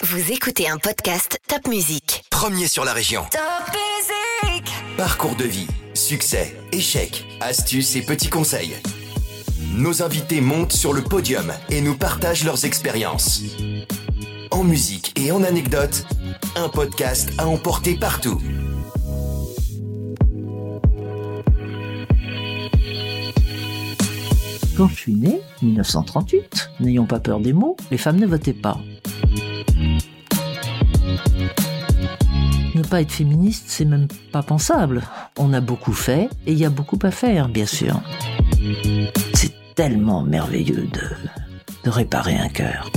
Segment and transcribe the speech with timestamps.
[0.00, 2.24] Vous écoutez un podcast Top Music.
[2.30, 3.22] Premier sur la région.
[3.32, 3.40] Top
[3.74, 8.76] Music Parcours de vie, succès, échecs, astuces et petits conseils.
[9.74, 13.42] Nos invités montent sur le podium et nous partagent leurs expériences.
[14.52, 16.06] En musique et en anecdotes,
[16.54, 18.40] un podcast à emporter partout.
[24.76, 28.78] Quand je suis né, 1938, n'ayons pas peur des mots, les femmes ne votaient pas.
[32.88, 35.02] Pas être féministe, c'est même pas pensable.
[35.38, 38.00] On a beaucoup fait et il y a beaucoup à faire, bien sûr.
[39.34, 42.90] C'est tellement merveilleux de, réparer un cœur.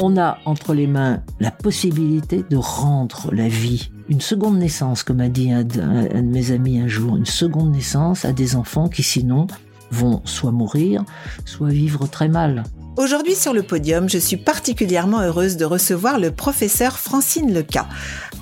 [0.00, 5.20] On a entre les mains la possibilité de rendre la vie une seconde naissance, comme
[5.20, 9.02] a dit un de mes amis un jour, une seconde naissance à des enfants qui
[9.02, 9.48] sinon
[9.90, 11.04] vont soit mourir,
[11.44, 12.64] soit vivre très mal.
[12.96, 17.86] Aujourd'hui sur le podium, je suis particulièrement heureuse de recevoir le professeur Francine Leca.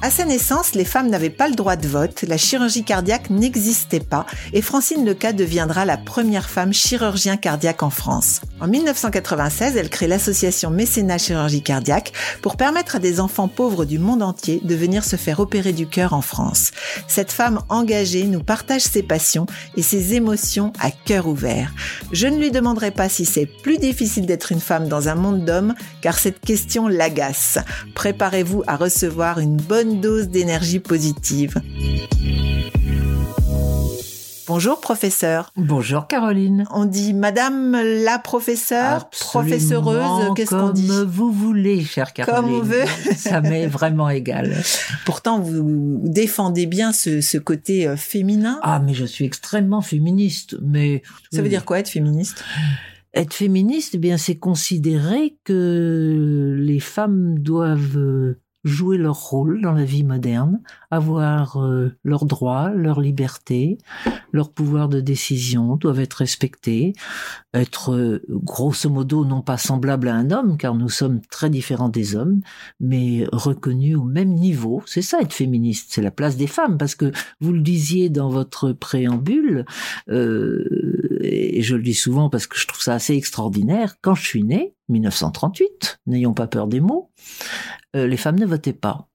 [0.00, 3.98] À sa naissance, les femmes n'avaient pas le droit de vote, la chirurgie cardiaque n'existait
[3.98, 8.42] pas et Francine Leca deviendra la première femme chirurgien cardiaque en France.
[8.60, 13.98] En 1996, elle crée l'association Mécénat Chirurgie Cardiaque pour permettre à des enfants pauvres du
[13.98, 16.70] monde entier de venir se faire opérer du cœur en France.
[17.08, 21.72] Cette femme engagée nous partage ses passions et ses émotions à cœur ouvert.
[22.12, 25.44] Je ne lui demanderai pas si c'est plus difficile d'être une femme dans un monde
[25.44, 27.58] d'hommes, car cette question l'agace.
[27.94, 31.60] Préparez-vous à recevoir une bonne dose d'énergie positive.
[34.46, 35.50] Bonjour professeur.
[35.56, 36.66] Bonjour Caroline.
[36.70, 37.72] On dit Madame
[38.04, 40.86] la professeure, professeureuse, Absolument qu'est-ce qu'on dit?
[40.86, 42.42] Comme vous voulez, chère Caroline.
[42.42, 42.84] Comme on veut.
[43.16, 44.54] Ça m'est vraiment égal.
[45.06, 48.58] Pourtant, vous défendez bien ce, ce côté euh, féminin.
[48.62, 50.56] Ah, mais je suis extrêmement féministe.
[50.60, 52.44] Mais Ça veut dire quoi être féministe?
[53.14, 59.72] Être féministe, eh bien, c'est considérer que les femmes doivent euh, jouer leur rôle dans
[59.72, 63.78] la vie moderne, avoir euh, leurs droits, leur liberté,
[64.32, 66.94] leur pouvoir de décision doivent être respectés,
[67.52, 71.90] être euh, grosso modo non pas semblables à un homme, car nous sommes très différents
[71.90, 72.40] des hommes,
[72.80, 74.82] mais reconnus au même niveau.
[74.86, 78.30] C'est ça être féministe, c'est la place des femmes, parce que vous le disiez dans
[78.30, 79.66] votre préambule,
[80.08, 84.24] euh, et je le dis souvent parce que je trouve ça assez extraordinaire, quand je
[84.24, 87.10] suis né, 1938, n'ayons pas peur des mots,
[87.96, 89.08] euh, les femmes ne votaient pas.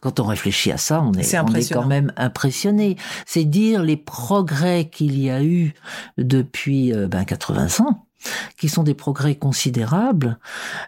[0.00, 2.96] Quand on réfléchit à ça, on est, on quand même impressionné.
[3.26, 5.74] C'est dire les progrès qu'il y a eu
[6.18, 8.07] depuis euh, ben, 80 ans,
[8.58, 10.38] qui sont des progrès considérables.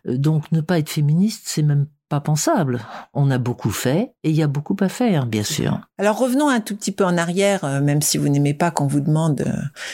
[0.06, 2.80] Euh, Donc ne pas être féministe, c'est même pas pensable.
[3.14, 5.80] On a beaucoup fait et il y a beaucoup à faire, bien sûr.
[5.96, 8.88] Alors revenons un tout petit peu en arrière, euh, même si vous n'aimez pas qu'on
[8.88, 9.52] vous demande euh,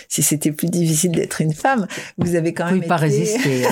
[0.08, 1.86] si c'était plus difficile d'être une femme,
[2.16, 3.04] vous avez quand même pas été...
[3.04, 3.66] résister.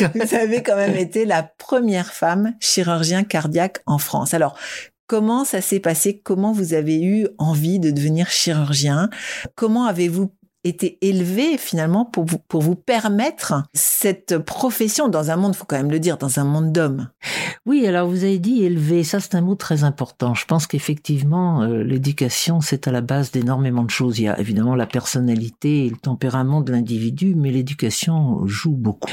[0.14, 4.34] vous avez quand même été la première femme chirurgien cardiaque en France.
[4.34, 4.58] Alors,
[5.06, 6.20] comment ça s'est passé?
[6.22, 9.08] Comment vous avez eu envie de devenir chirurgien?
[9.54, 10.30] Comment avez-vous
[10.68, 15.76] été élevé finalement pour vous, pour vous permettre cette profession dans un monde, faut quand
[15.76, 17.08] même le dire, dans un monde d'hommes
[17.66, 20.34] Oui, alors vous avez dit élever, ça c'est un mot très important.
[20.34, 24.18] Je pense qu'effectivement, euh, l'éducation, c'est à la base d'énormément de choses.
[24.18, 29.10] Il y a évidemment la personnalité et le tempérament de l'individu, mais l'éducation joue beaucoup.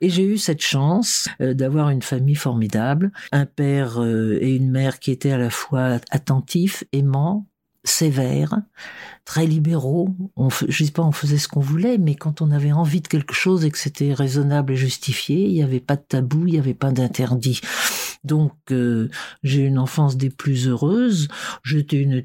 [0.00, 4.70] Et j'ai eu cette chance euh, d'avoir une famille formidable, un père euh, et une
[4.70, 7.46] mère qui étaient à la fois attentifs, aimants,
[7.84, 8.60] sévères,
[9.24, 10.08] très libéraux.
[10.36, 13.08] On, je dis pas on faisait ce qu'on voulait, mais quand on avait envie de
[13.08, 16.54] quelque chose et que c'était raisonnable et justifié, il n'y avait pas de tabou, il
[16.54, 17.60] n'y avait pas d'interdit.
[18.24, 19.08] Donc euh,
[19.42, 21.28] j'ai une enfance des plus heureuses.
[21.62, 22.24] J'étais une,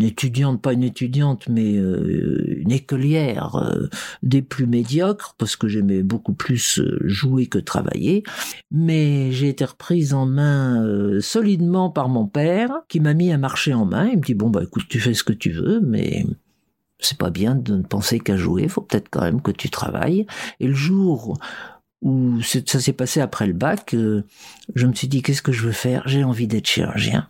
[0.00, 3.88] étudiante, pas une étudiante, mais euh, une écolière euh,
[4.22, 8.24] des plus médiocres, parce que j'aimais beaucoup plus euh, jouer que travailler.
[8.70, 10.84] Mais j'ai été reprise en main
[11.20, 14.08] solidement par mon père, qui m'a mis un marché en main.
[14.08, 16.26] Il me dit bon bah écoute, tu fais ce que tu veux, mais
[16.98, 18.68] c'est pas bien de ne penser qu'à jouer.
[18.68, 20.26] Faut peut-être quand même que tu travailles.
[20.60, 21.38] Et le jour
[22.04, 24.22] où ça s'est passé après le bac, euh,
[24.76, 26.02] je me suis dit qu'est-ce que je veux faire?
[26.06, 27.28] J'ai envie d'être chirurgien.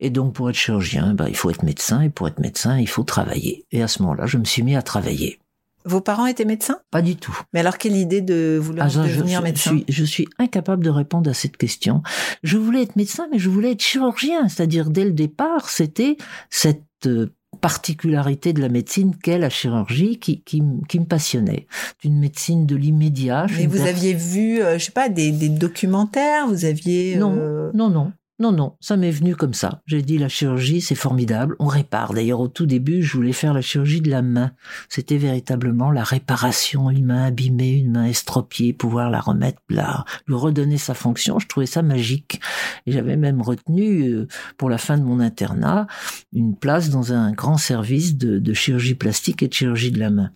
[0.00, 2.88] Et donc pour être chirurgien, bah, il faut être médecin, et pour être médecin, il
[2.88, 3.66] faut travailler.
[3.70, 5.38] Et à ce moment-là, je me suis mis à travailler.
[5.84, 6.78] Vos parents étaient médecins?
[6.92, 7.36] Pas du tout.
[7.52, 9.70] Mais alors quelle idée de vouloir Ah, devenir je médecin?
[9.72, 12.02] suis, je suis incapable de répondre à cette question.
[12.44, 14.48] Je voulais être médecin, mais je voulais être chirurgien.
[14.48, 16.16] C'est-à-dire, dès le départ, c'était
[16.50, 21.66] cette euh, particularité de la médecine qu'est la chirurgie qui, qui, qui me passionnait.
[22.04, 23.46] Une médecine de l'immédiat.
[23.56, 27.16] Mais vous aviez vu, euh, je sais pas, des, des documentaires, vous aviez...
[27.16, 28.12] Non, euh, non, non.
[28.38, 29.82] Non, non, ça m'est venu comme ça.
[29.86, 32.14] J'ai dit la chirurgie, c'est formidable, on répare.
[32.14, 34.52] D'ailleurs, au tout début, je voulais faire la chirurgie de la main.
[34.88, 40.34] C'était véritablement la réparation, une main abîmée, une main estropiée, pouvoir la remettre là, lui
[40.34, 41.38] redonner sa fonction.
[41.38, 42.40] Je trouvais ça magique.
[42.86, 44.26] Et j'avais même retenu, euh,
[44.56, 45.86] pour la fin de mon internat,
[46.32, 50.10] une place dans un grand service de, de chirurgie plastique et de chirurgie de la
[50.10, 50.30] main.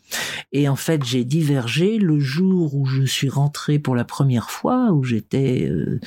[0.52, 4.92] Et en fait, j'ai divergé le jour où je suis rentré pour la première fois,
[4.92, 5.98] où j'étais euh,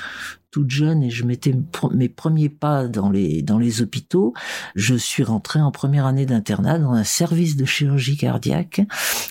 [0.52, 1.54] toute jeune et je mettais
[1.92, 4.34] mes premiers pas dans les dans les hôpitaux,
[4.76, 8.82] je suis rentrée en première année d'internat dans un service de chirurgie cardiaque.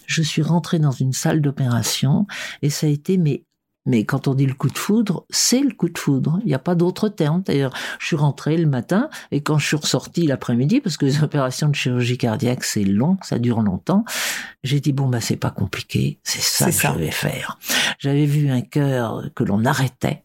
[0.06, 2.26] Je suis rentrée dans une salle d'opération
[2.62, 3.44] et ça a été mais
[3.88, 6.40] mais quand on dit le coup de foudre, c'est le coup de foudre.
[6.42, 7.42] Il n'y a pas d'autre terme.
[7.42, 11.22] D'ailleurs, je suis rentrée le matin et quand je suis ressortie l'après-midi, parce que les
[11.22, 14.04] opérations de chirurgie cardiaque, c'est long, ça dure longtemps,
[14.62, 16.20] j'ai dit, bon, bah, c'est pas compliqué.
[16.22, 17.58] C'est ça que je vais faire.
[17.98, 20.24] J'avais vu un cœur que l'on arrêtait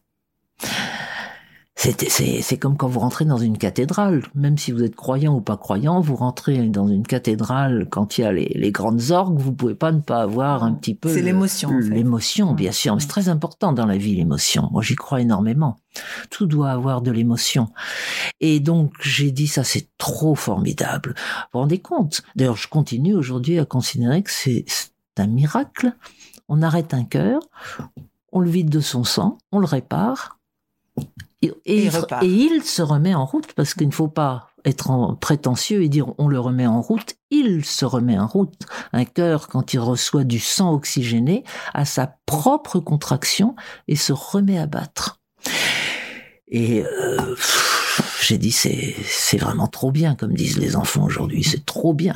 [1.76, 4.22] c'est comme quand vous rentrez dans une cathédrale.
[4.34, 8.22] Même si vous êtes croyant ou pas croyant, vous rentrez dans une cathédrale quand il
[8.22, 11.12] y a les, grandes orgues, vous pouvez pas ne pas avoir un petit peu.
[11.12, 11.70] C'est l'émotion.
[11.78, 12.96] L'émotion, bien sûr.
[13.00, 14.68] C'est très important dans la vie, l'émotion.
[14.72, 15.76] Moi, j'y crois énormément.
[16.30, 17.68] Tout doit avoir de l'émotion.
[18.40, 21.14] Et donc, j'ai dit ça, c'est trop formidable.
[21.16, 22.22] Vous vous rendez compte?
[22.34, 24.64] D'ailleurs, je continue aujourd'hui à considérer que c'est
[25.18, 25.92] un miracle.
[26.48, 27.40] On arrête un cœur,
[28.32, 30.33] on le vide de son sang, on le répare,
[31.66, 31.90] et,
[32.22, 36.28] il, se remet en route parce qu'il ne faut pas être prétentieux et dire on
[36.28, 38.54] le remet en route, il se remet en route.
[38.92, 41.44] Un cœur, quand il reçoit du sang oxygéné,
[41.74, 43.56] a sa propre contraction
[43.88, 45.20] et se remet à battre.
[46.48, 47.36] Et euh,
[48.22, 52.14] j'ai dit c'est c'est vraiment trop bien comme disent les enfants aujourd'hui, c'est trop bien.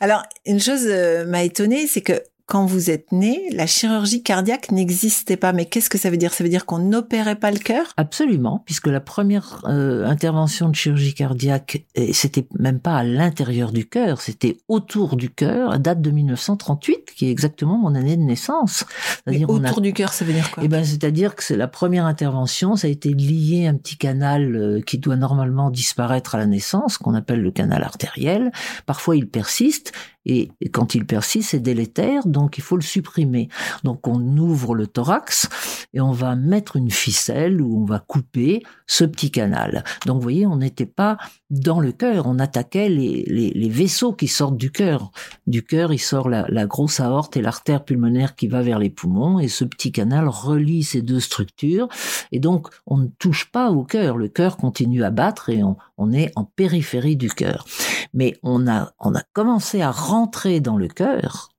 [0.00, 4.72] Alors une chose euh, m'a étonné, c'est que quand vous êtes né, la chirurgie cardiaque
[4.72, 5.52] n'existait pas.
[5.52, 6.32] Mais qu'est-ce que ça veut dire?
[6.32, 7.92] Ça veut dire qu'on n'opérait pas le cœur?
[7.98, 13.86] Absolument, puisque la première euh, intervention de chirurgie cardiaque, c'était même pas à l'intérieur du
[13.86, 18.86] cœur, c'était autour du cœur, date de 1938, qui est exactement mon année de naissance.
[19.26, 20.62] Mais autour du cœur, ça veut dire quoi?
[20.64, 23.98] Eh ben, c'est-à-dire que c'est la première intervention, ça a été lié à un petit
[23.98, 28.52] canal euh, qui doit normalement disparaître à la naissance, qu'on appelle le canal artériel.
[28.86, 29.92] Parfois, il persiste,
[30.26, 33.48] et quand il persiste, c'est délétère, donc il faut le supprimer.
[33.82, 35.48] Donc on ouvre le thorax
[35.94, 39.84] et on va mettre une ficelle où on va couper ce petit canal.
[40.06, 41.16] Donc vous voyez, on n'était pas
[41.50, 45.10] dans le cœur, on attaquait les, vaisseaux qui sortent du cœur.
[45.46, 49.38] Du cœur, il sort la, grosse aorte et l'artère pulmonaire qui va vers les poumons,
[49.38, 51.88] et ce petit canal relie ces deux structures.
[52.32, 54.16] Et donc, on ne touche pas au cœur.
[54.16, 57.66] Le cœur continue à battre et on, est en périphérie du cœur.
[58.14, 61.50] Mais on a, on a commencé à rentrer dans le cœur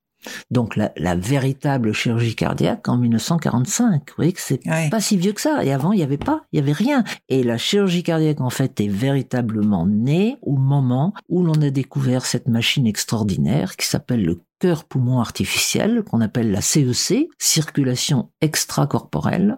[0.51, 4.09] donc la, la, véritable chirurgie cardiaque en 1945.
[4.09, 4.59] Vous voyez que c'est
[4.89, 5.63] pas si vieux que ça.
[5.63, 7.03] Et avant, il n'y avait pas, il y avait rien.
[7.29, 12.25] Et la chirurgie cardiaque, en fait, est véritablement née au moment où l'on a découvert
[12.25, 19.57] cette machine extraordinaire qui s'appelle le cœur-poumon artificiel, qu'on appelle la CEC, e circulation extracorporelle,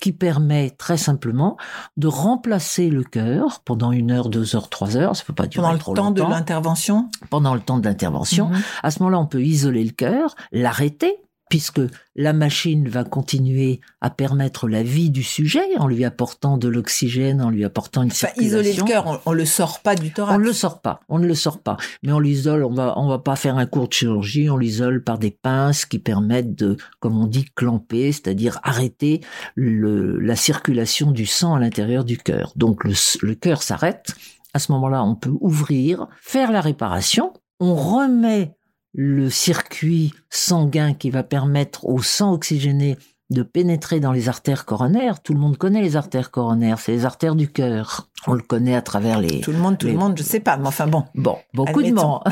[0.00, 1.56] qui permet très simplement
[1.96, 5.78] de remplacer le cœur pendant une heure, deux heures, trois heures, ça peut pas durer
[5.78, 6.02] trop longtemps.
[6.02, 7.10] Pendant le temps de l'intervention?
[7.30, 8.50] Pendant le temps de l'intervention.
[8.82, 11.16] À ce moment-là, on peut isoler le cœur, l'arrêter,
[11.50, 11.80] puisque
[12.14, 17.42] la machine va continuer à permettre la vie du sujet en lui apportant de l'oxygène,
[17.42, 18.60] en lui apportant une circulation.
[18.60, 20.36] isoler le cœur, on, ne le sort pas du thorax.
[20.36, 21.76] On le sort pas, on ne le sort pas.
[22.04, 25.02] Mais on l'isole, on va, on va pas faire un cours de chirurgie, on l'isole
[25.02, 29.20] par des pinces qui permettent de, comme on dit, clamper, c'est-à-dire arrêter
[29.56, 32.52] le, la circulation du sang à l'intérieur du cœur.
[32.54, 34.14] Donc le, le cœur s'arrête.
[34.54, 38.54] À ce moment-là, on peut ouvrir, faire la réparation, on remet
[38.92, 42.96] le circuit sanguin qui va permettre au sang oxygéné
[43.30, 45.22] de pénétrer dans les artères coronaires.
[45.22, 48.08] Tout le monde connaît les artères coronaires, c'est les artères du cœur.
[48.26, 49.40] On le connaît à travers les.
[49.40, 51.04] Tout le monde, tout le monde, je sais pas, mais enfin bon.
[51.14, 52.20] Bon, beaucoup de monde.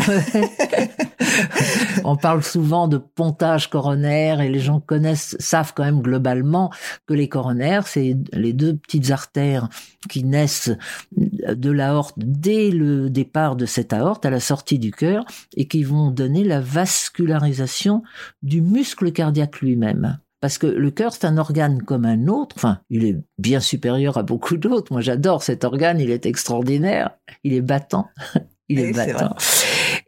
[2.09, 6.71] On parle souvent de pontage coronaire et les gens connaissent, savent quand même globalement
[7.07, 9.69] que les coronaires, c'est les deux petites artères
[10.09, 10.71] qui naissent
[11.12, 15.85] de l'aorte dès le départ de cette aorte à la sortie du cœur et qui
[15.85, 18.03] vont donner la vascularisation
[18.43, 20.19] du muscle cardiaque lui-même.
[20.41, 22.57] Parce que le cœur, c'est un organe comme un autre.
[22.57, 24.93] Enfin, il est bien supérieur à beaucoup d'autres.
[24.93, 26.00] Moi, j'adore cet organe.
[26.00, 27.11] Il est extraordinaire.
[27.45, 28.09] Il est battant.
[28.71, 29.35] Il est battant.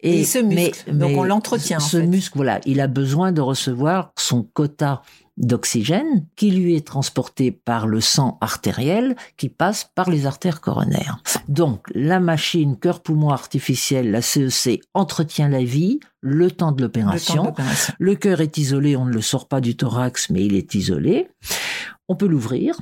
[0.03, 1.81] Et, ce muscle, donc on l'entretient.
[1.81, 5.03] Ce muscle, voilà, il a besoin de recevoir son quota
[5.41, 11.23] d'oxygène qui lui est transporté par le sang artériel qui passe par les artères coronaires.
[11.49, 17.55] Donc la machine cœur-poumon artificiel, la CEC, e entretient la vie le temps de l'opération.
[17.99, 21.29] Le, cœur est isolé, on ne le sort pas du thorax, mais il est isolé.
[22.09, 22.79] On peut l'ouvrir.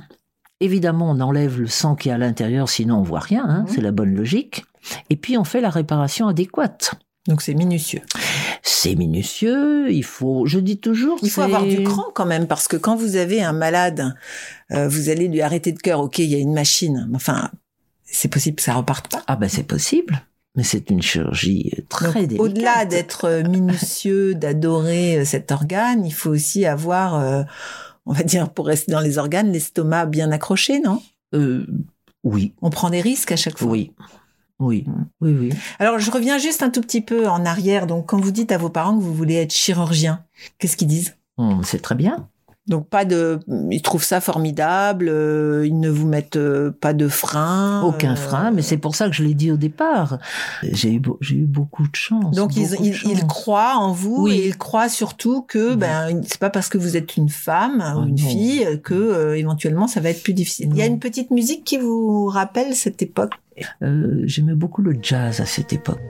[0.59, 3.45] Évidemment, on enlève le sang qui est à l'intérieur, sinon on voit rien.
[3.47, 3.67] Hein, Mhm.
[3.73, 4.65] C'est la bonne logique.
[5.09, 6.95] Et puis on fait la réparation adéquate.
[7.29, 8.01] Donc c'est minutieux.
[8.63, 9.91] C'est minutieux.
[9.91, 12.95] Il faut, je dis toujours, Il faut avoir du cran quand même, parce que quand
[12.95, 14.15] vous avez un malade,
[14.71, 15.99] euh, vous allez lui arrêter de cœur.
[16.01, 17.07] Ok, il y a une machine.
[17.13, 17.51] Enfin,
[18.03, 19.21] c'est possible que ça reparte pas.
[19.27, 20.21] Ah ben c'est possible,
[20.55, 22.39] mais c'est une chirurgie Donc, très délicate.
[22.39, 27.43] Au-delà d'être euh, minutieux, d'adorer euh, cet organe, il faut aussi avoir, euh,
[28.07, 30.99] on va dire, pour rester dans les organes, l'estomac bien accroché, non?
[31.35, 31.67] Euh,
[32.23, 33.69] oui, On prend des risques à chaque fois?
[33.69, 33.91] oui,
[34.59, 35.05] oui, Mm.
[35.21, 35.49] oui, oui.
[35.79, 37.87] Alors, je reviens juste un tout petit peu en arrière.
[37.87, 40.23] Donc, quand vous dites à vos parents que vous voulez être chirurgien,
[40.57, 41.15] qu'est-ce qu'ils disent?
[41.37, 42.27] Hum, C'est très bien.
[42.67, 43.39] Donc pas de,
[43.71, 45.07] ils trouvent ça formidable.
[45.09, 47.81] euh, ils ne vous mettent euh, pas de frein.
[47.81, 50.19] Aucun euh, frein, mais c'est pour ça que je l'ai dit au départ.
[50.61, 52.35] J'ai eu, j'ai eu beaucoup de chance.
[52.35, 54.33] Donc ils, croient en vous Oui.
[54.33, 58.01] et ils croient surtout que ben c'est pas parce que vous êtes une femme ou
[58.01, 58.29] Ah une non.
[58.29, 60.69] fille que éventuellement ça va être plus difficile.
[60.71, 63.31] Il y a une petite musique qui vous rappelle cette époque?
[63.81, 66.01] Euh, J'aimais beaucoup le jazz à cette époque.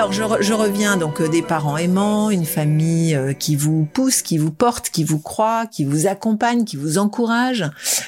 [0.00, 3.84] Alors je, re- je reviens donc euh, des parents aimants, une famille euh, qui vous
[3.84, 7.66] pousse, qui vous porte, qui vous croit, qui vous accompagne, qui vous encourage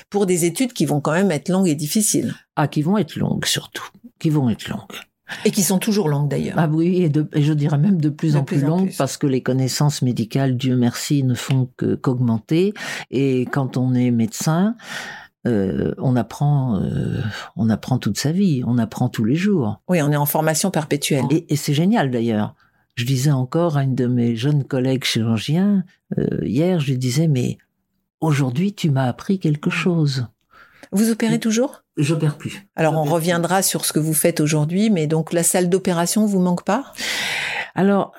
[0.08, 3.16] pour des études qui vont quand même être longues et difficiles Ah, qui vont être
[3.16, 3.84] longues surtout.
[4.18, 4.80] Qui vont être longues.
[5.44, 6.54] et qui sont toujours longues d'ailleurs.
[6.56, 8.68] Ah oui, et, de- et je dirais même de plus De en plus plus, en
[8.68, 8.96] longues plus.
[8.96, 11.68] parce que les connaissances médicales, Dieu merci, ne font
[12.00, 12.72] qu'augmenter.
[13.10, 14.76] Et quand on est médecin,
[15.46, 17.20] euh, on apprend, euh,
[17.56, 19.80] on apprend toute sa vie, on apprend tous les jours.
[19.88, 21.24] Oui, on est en formation perpétuelle.
[21.30, 22.54] Et, et c'est génial d'ailleurs.
[22.94, 25.84] Je disais encore à une de mes jeunes collègues chirurgiens
[26.18, 27.58] euh, hier, je lui disais mais
[28.20, 30.26] aujourd'hui tu m'as appris quelque chose.
[30.92, 31.82] Vous opérez toujours?
[31.96, 32.68] Perds plus.
[32.76, 33.14] Alors on J'opère plus.
[33.14, 36.92] reviendra sur ce que vous faites aujourd'hui, mais donc la salle d'opération vous manque pas?
[37.74, 38.12] Alors,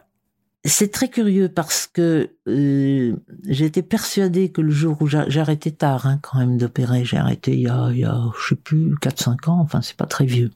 [0.65, 3.15] c'est très curieux parce que euh,
[3.47, 7.17] j'étais persuadée que le jour où j'a- j'ai arrêté tard, hein, quand même, d'opérer, j'ai
[7.17, 10.05] arrêté il y a, il y a, je sais plus, 4-5 ans, enfin, c'est pas
[10.05, 10.51] très vieux.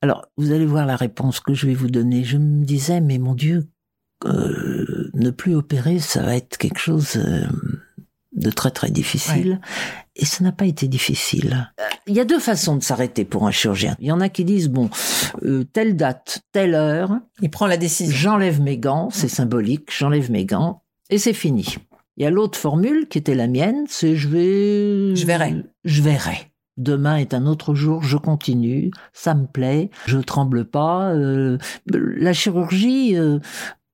[0.00, 2.24] Alors, vous allez voir la réponse que je vais vous donner.
[2.24, 3.68] Je me disais, mais mon Dieu,
[4.24, 7.46] euh, ne plus opérer, ça va être quelque chose euh,
[8.40, 9.60] de très très difficile.
[10.16, 11.70] Et ça n'a pas été difficile.
[11.80, 13.96] Euh, Il y a deux façons de s'arrêter pour un chirurgien.
[14.00, 14.90] Il y en a qui disent, bon,
[15.44, 18.14] euh, telle date, telle heure, Il prend la décision.
[18.16, 21.76] J'enlève mes gants, c'est symbolique, j'enlève mes gants et c'est fini.
[22.16, 25.16] Il y a l'autre formule qui était la mienne, c'est je vais...
[25.16, 25.54] Je verrai.
[25.84, 26.50] Je verrai.
[26.76, 31.10] Demain est un autre jour, je continue, ça me plaît, je tremble pas.
[31.12, 31.58] euh,
[31.92, 33.38] la chirurgie, euh,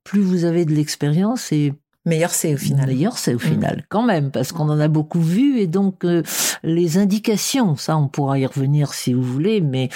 [0.04, 1.72] plus vous avez de l'expérience et
[2.06, 2.86] Meilleur c'est au final.
[2.86, 3.40] D'ailleurs, c'est au Mm.
[3.40, 6.22] final, quand même, parce qu'on en a beaucoup vu, et donc euh,
[6.62, 9.88] les indications, ça, on pourra y revenir si vous voulez, mais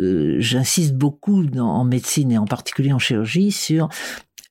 [0.00, 3.88] euh, j'insiste beaucoup dans- en médecine et en particulier en chirurgie sur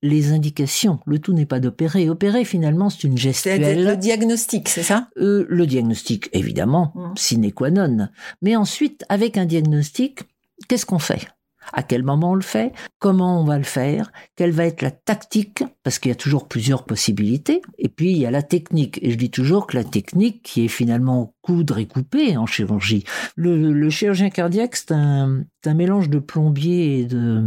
[0.03, 0.99] les indications.
[1.05, 2.09] Le tout n'est pas d'opérer.
[2.09, 3.97] Opérer, finalement, c'est une C'est le gestuelle.
[3.99, 5.09] diagnostic, c'est ça?
[5.17, 7.13] Euh, le diagnostic, évidemment, Mm.
[7.17, 8.07] sine qua non.
[8.41, 10.21] Mais ensuite, avec un diagnostic,
[10.67, 11.27] qu'est-ce qu'on fait?
[11.73, 12.73] À quel moment on le fait?
[12.97, 14.11] Comment on va le faire?
[14.35, 17.61] Quelle va être la tactique Parce qu'il y a toujours plusieurs possibilités.
[17.79, 18.99] Et puis, il y a la technique.
[19.01, 23.03] Et je dis toujours que la technique, qui est finalement coudre et couper en chirurgie.
[23.35, 27.43] Le, le chirurgien cardiaque, c'est un, mélange de plombier et de,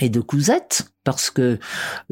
[0.00, 0.90] et de cousette.
[1.04, 1.58] Parce que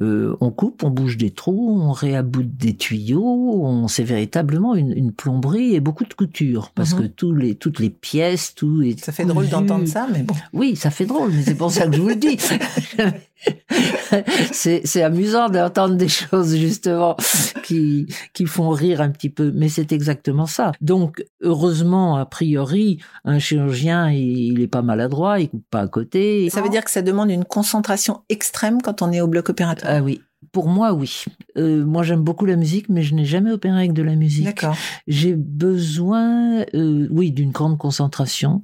[0.00, 4.90] euh, on coupe, on bouge des trous, on réaboute des tuyaux, on c'est véritablement une,
[4.90, 7.00] une plomberie et beaucoup de couture parce Mhm.
[7.02, 10.35] que tous les toutes les pièces, tout est Ça fait drôle d'entendre ça, mais bon.
[10.54, 12.38] Oui, ça fait drôle, mais c'est pour ça que je vous le dis.
[14.52, 17.16] c'est amusant d'entendre des choses justement
[17.64, 20.72] qui qui font rire un petit peu, mais c'est exactement ça.
[20.80, 26.48] Donc heureusement, a priori, un chirurgien, il est pas maladroit, il coupe pas à côté.
[26.50, 29.92] Ça veut dire que ça demande une concentration extrême quand on est au bloc opératoire.
[29.94, 30.20] Ah oui.
[30.52, 31.25] Pour moi, oui.
[31.56, 34.44] Euh, moi, j'aime beaucoup la musique, mais je n'ai jamais opéré avec de la musique.
[34.44, 34.76] D'accord.
[35.06, 38.62] J'ai besoin, euh, oui, d'une grande concentration.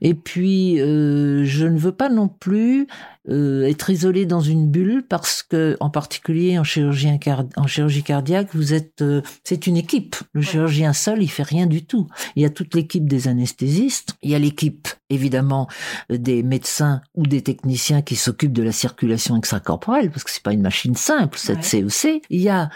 [0.00, 2.86] Et puis, euh, je ne veux pas non plus
[3.28, 7.10] euh, être isolé dans une bulle parce que, en particulier en chirurgie,
[7.56, 10.16] en chirurgie cardiaque, vous êtes, euh, c'est une équipe.
[10.32, 12.08] Le chirurgien seul, il fait rien du tout.
[12.36, 14.14] Il y a toute l'équipe des anesthésistes.
[14.22, 15.68] Il y a l'équipe, évidemment,
[16.10, 20.52] des médecins ou des techniciens qui s'occupent de la circulation extracorporelle parce que c'est pas
[20.52, 22.22] une machine simple, cette CEC.
[22.30, 22.70] Il y a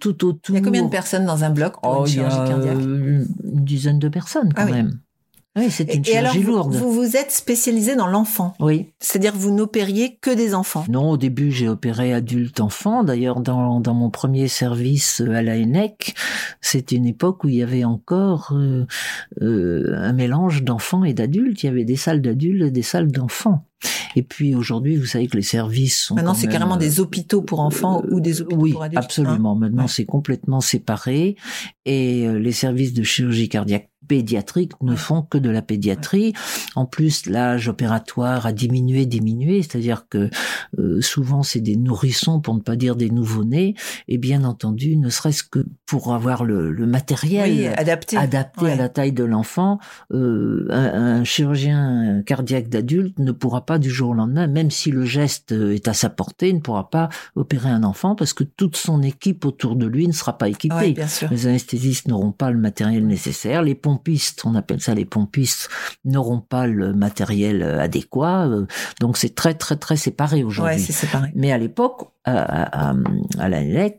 [0.00, 0.54] tout autour.
[0.54, 2.78] Il y a combien de personnes dans un bloc pour oh, une chirurgie cardiaque?
[2.78, 3.26] Une
[3.64, 4.86] dizaine de personnes quand Ah même.
[4.86, 5.07] Oui,
[5.70, 6.74] c'est une Et alors, chirurgie vous, lourde.
[6.74, 8.54] vous vous êtes spécialisé dans l'enfant.
[8.60, 8.86] Oui.
[9.00, 10.84] C'est-à-dire que vous n'opériez que des enfants.
[10.88, 13.04] Non, au début, j'ai opéré adulte-enfant.
[13.04, 16.14] D'ailleurs, dans, dans mon premier service euh, à la ENEC,
[16.60, 18.86] c'était une époque où il y avait encore euh,
[19.42, 21.62] euh, un mélange d'enfants et d'adultes.
[21.62, 23.64] Il y avait des salles d'adultes et des salles d'enfants.
[24.16, 27.42] Et puis aujourd'hui, vous savez que les services sont Maintenant, c'est carrément euh, des hôpitaux
[27.42, 28.98] pour enfants ou des hôpitaux oui, pour adultes.
[29.00, 29.04] hein.
[29.04, 29.54] absolument.
[29.54, 29.88] Maintenant, Ouais.
[29.88, 31.36] c'est complètement séparé
[31.84, 36.32] et les services de chirurgie cardiaque pédiatrique ne font que de la pédiatrie.
[36.74, 40.30] En plus, l'âge opératoire a diminué, diminué, c'est-à-dire que
[40.78, 43.74] euh, souvent c'est des nourrissons, pour ne pas dire des nouveau-nés,
[44.08, 48.16] et bien entendu, ne serait-ce que pour avoir le, le matériel Oui, adapté.
[48.16, 48.72] adapté Ouais.
[48.72, 49.78] à la taille de l'enfant,
[50.12, 54.90] euh, un, un chirurgien cardiaque d'adulte ne pourra pas du jour au lendemain, même si
[54.90, 58.76] le geste est à sa portée, ne pourra pas opérer un enfant parce que toute
[58.76, 60.74] son équipe autour de lui ne sera pas équipée.
[60.74, 61.28] Ouais, bien sûr.
[61.30, 63.62] Les anesthésistes n'auront pas le matériel nécessaire.
[63.62, 65.68] Les pompistes, on appelle ça les pompistes,
[66.04, 68.46] n'auront pas le matériel euh, adéquat.
[68.46, 68.66] Euh,
[69.00, 70.76] Donc c'est très très très séparé aujourd'hui.
[70.76, 71.30] Ouais, c'est séparé.
[71.34, 72.94] Mais à l'époque, à, à,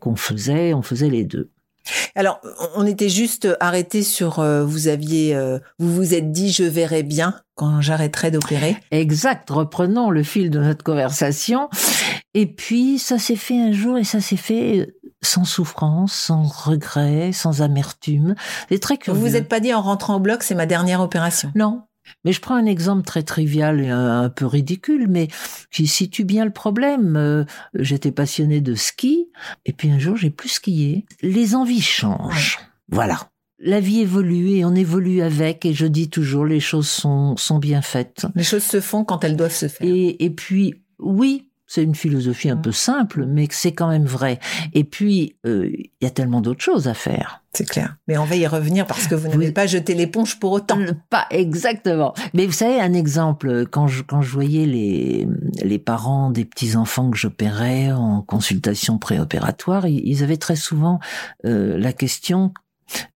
[0.04, 1.50] on faisait on faisait les deux.
[2.14, 2.40] Alors,
[2.76, 4.38] on était juste arrêté sur.
[4.38, 8.76] euh, vous aviez, euh, vous vous êtes dit, je verrai bien quand j'arrêterai d'opérer.
[8.90, 11.68] Exact, reprenons le fil de notre conversation.
[12.34, 17.32] Et puis, ça s'est fait un jour et ça s'est fait sans souffrance, sans regret,
[17.32, 18.34] sans amertume.
[18.68, 19.20] C'est très Vous curieux.
[19.20, 21.52] vous êtes pas dit en rentrant au bloc, c'est ma dernière opération.
[21.54, 21.82] Non.
[22.24, 25.28] Mais je prends un exemple très trivial et un, peu ridicule, mais
[25.70, 27.16] qui situe bien le problème.
[27.16, 29.28] Euh, J'étais passionné de ski,
[29.64, 31.04] et puis un jour j'ai plus skié.
[31.22, 32.58] Les envies changent.
[32.88, 33.28] Voilà.
[33.58, 37.58] La vie évolue et on évolue avec, et je dis toujours, les choses sont, sont
[37.58, 38.26] bien faites.
[38.34, 39.86] Les choses se font quand elles doivent se faire.
[39.86, 44.40] Et, et puis, oui, c'est une philosophie un peu simple, mais c'est quand même vrai.
[44.72, 47.44] Et puis, euh, il y a tellement d'autres choses à faire.
[47.52, 47.94] C'est clair.
[48.08, 49.52] Mais on va y revenir parce que vous n'avez Oui.
[49.52, 50.80] pas jeté l'éponge pour autant.
[50.80, 52.12] Euh, Pas exactement.
[52.34, 55.28] Mais vous savez, un exemple, quand je, quand je voyais les,
[55.62, 60.98] les parents des petits-enfants que j'opérais en consultation préopératoire, ils, avaient très souvent
[61.44, 62.52] euh, la question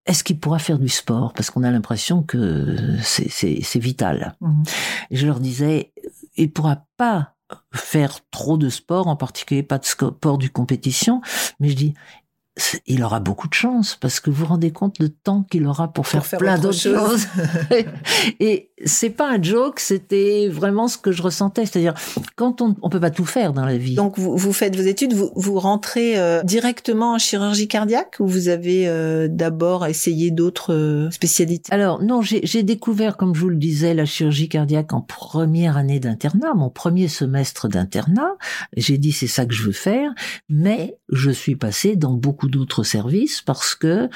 [0.05, 1.33] est-ce qu'il pourra faire du sport?
[1.33, 4.35] Parce qu'on a l'impression que c'est- vital.
[5.09, 5.91] Et je leur disais,
[6.35, 7.33] il pourra pas
[7.73, 11.21] faire trop de sport, en particulier pas de sport du compétition,
[11.60, 11.93] mais je dis,
[12.85, 15.91] il aura beaucoup de chance parce que vous vous rendez compte le temps qu'il aura
[15.91, 17.27] pour faire, faire plein autre d'autres chose.
[17.69, 17.85] choses.
[18.39, 21.65] Et c'est pas un joke, c'était vraiment ce que je ressentais.
[21.65, 21.93] C'est-à-dire,
[22.35, 23.95] quand on, on peut pas tout faire dans la vie.
[23.95, 28.27] Donc vous, vous faites vos études, vous, vous rentrez euh, directement en chirurgie cardiaque ou
[28.27, 31.73] vous avez euh, d'abord essayé d'autres euh, spécialités?
[31.73, 35.99] Alors non, j'ai découvert, comme je vous le disais, la chirurgie cardiaque en première année
[35.99, 38.35] d'internat, mon premier semestre d'internat.
[38.77, 40.11] J'ai dit c'est ça que je veux faire,
[40.49, 44.10] mais je suis passé dans beaucoup d'autres services parce que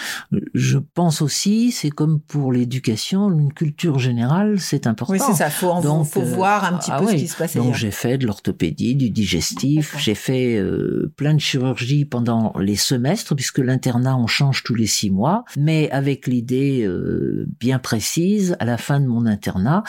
[0.53, 5.13] je pense aussi, c'est comme pour l'éducation, une culture générale, c'est important.
[5.13, 5.49] Oui, c'est ça.
[5.49, 7.73] Faut, en- Donc, faut euh, voir un petit ah peu ce qui se passe Donc
[7.73, 13.35] j'ai fait de l'orthopédie, du digestif, j'ai fait euh, plein de chirurgie pendant les semestres
[13.35, 18.65] puisque l'internat on change tous les six mois, mais avec l'idée euh, bien précise à
[18.65, 19.83] la fin de mon internat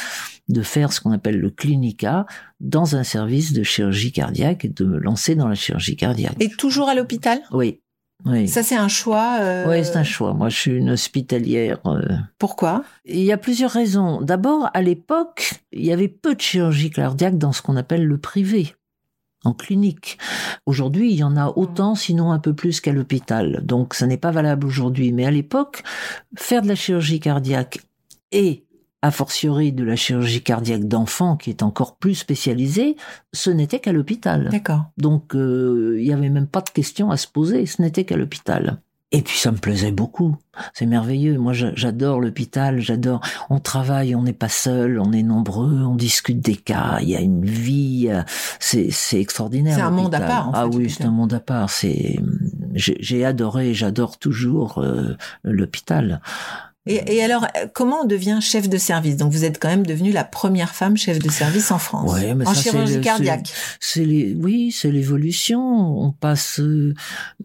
[0.49, 2.27] de faire ce qu'on appelle le clinica
[2.61, 6.37] dans un service de chirurgie cardiaque et de me lancer dans la chirurgie cardiaque.
[6.41, 7.41] Et toujours à l'hôpital?
[7.53, 7.81] Oui,
[8.25, 8.49] oui.
[8.49, 9.39] Ça, c'est un choix.
[9.41, 10.35] euh, Oui, c'est un choix.
[10.35, 11.79] Moi, je suis une hospitalière.
[11.87, 12.03] euh,
[12.39, 12.85] Pourquoi?
[13.05, 14.21] Il y a plusieurs raisons.
[14.21, 18.19] D'abord, à l'époque, il y avait peu de chirurgie cardiaque dans ce qu'on appelle le
[18.19, 18.75] privé,
[19.45, 20.19] en clinique.
[20.67, 23.61] Aujourd'hui, il y en a autant, sinon un peu plus qu'à l'hôpital.
[23.65, 25.13] Donc, ça n'est pas valable aujourd'hui.
[25.13, 25.83] Mais à l'époque,
[26.37, 27.79] faire de la chirurgie cardiaque
[28.33, 28.65] et
[29.03, 32.97] a fortiori de la chirurgie cardiaque d'enfants, qui est encore plus spécialisée,
[33.33, 34.49] ce n'était qu'à l'hôpital.
[34.51, 34.87] D'accord.
[34.97, 38.17] Donc, euh, il n'y avait même pas de question à se poser, ce n'était qu'à
[38.17, 38.81] l'hôpital.
[39.11, 40.37] Et puis ça me plaisait beaucoup.
[40.75, 41.39] C'est merveilleux.
[41.39, 42.79] Moi, j'a- j'adore l'hôpital.
[42.81, 43.23] J'adore.
[43.49, 46.99] On travaille, on n'est pas seul, on est nombreux, on discute des cas.
[47.01, 48.09] Il y a une vie.
[48.11, 48.23] euh,
[48.61, 49.77] C'est c'est extraordinaire.
[49.77, 51.71] C'est un monde à part, en ah fait, oui, c'est un monde à part.
[51.71, 52.19] C'est
[52.75, 56.21] j'ai adoré, et j'adore toujours euh, l'hôpital.
[56.89, 59.17] Et, et alors, euh, comment on devient chef de service?
[59.17, 62.35] Donc, vous êtes quand même devenue la première femme chef de service en France, Ouais,
[62.35, 63.53] mais en ça, chirurgie le- cardiaque.
[63.79, 65.61] C'est les, oui, c'est l'évolution.
[65.61, 66.95] On passe, euh,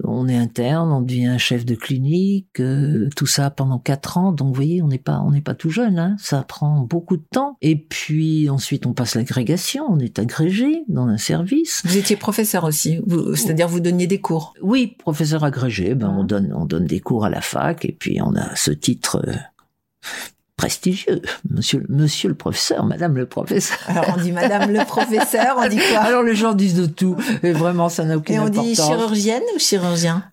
[0.04, 4.32] on est interne, on devient chef de clinique, euh, tout ça pendant quatre ans.
[4.32, 6.00] Donc, vous voyez, on n'est pas, on n'est pas tout jeune.
[6.00, 6.16] Hein.
[6.20, 7.58] Ça prend beaucoup de temps.
[7.62, 9.86] Et puis ensuite, on passe l'agrégation.
[9.90, 11.82] On est agrégé dans un service.
[11.86, 13.00] Vous étiez professeur aussi,
[13.36, 14.54] c'est-à-dire vous donniez des cours.
[14.62, 15.96] Oui, professeur agrégé.
[15.96, 16.18] Ben, Ah.
[16.20, 17.84] on donne, on donne des cours à la fac.
[17.86, 19.22] Et puis, on a ce titre.
[20.56, 23.78] Prestigieux, monsieur, monsieur le professeur, madame le professeur.
[23.88, 26.00] Alors, on dit Madame le professeur, on dit quoi?
[26.02, 28.86] Alors les gens disent de tout, et vraiment ça n'a aucune Et on dit importance.
[28.88, 30.24] chirurgienne ou chirurgien?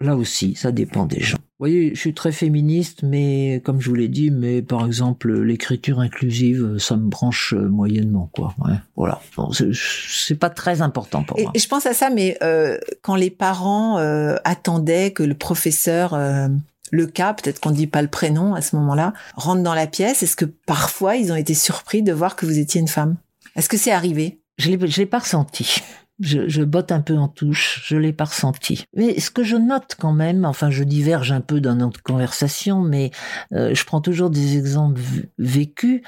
[0.00, 1.38] Là aussi, ça dépend des gens.
[1.38, 5.32] Vous voyez, je suis très féministe, mais comme je vous l'ai dit, mais par exemple
[5.42, 8.54] l'écriture inclusive, ça me branche euh, moyennement, quoi.
[8.64, 11.52] Ouais, voilà, Bon, c'est- pas très important pour Et, moi.
[11.56, 16.48] je pense à ça, mais euh, quand les parents euh, attendaient que le professeur, euh,
[16.92, 20.22] le cas, peut-être qu'on dit pas le prénom à ce moment-là, rentre dans la pièce,
[20.22, 23.16] est-ce que parfois ils ont été surpris de voir que vous étiez une femme?
[23.56, 24.40] Est-ce que c'est arrivé?
[24.58, 25.82] Je je l'ai pas ressenti.
[26.20, 28.84] Je, botte un peu en touche, je l'ai pas ressenti.
[28.94, 32.80] Mais ce que je note quand même, enfin je diverge un peu dans notre conversation,
[32.80, 33.10] mais
[33.52, 35.00] euh, je prends toujours des exemples
[35.38, 36.02] vécus.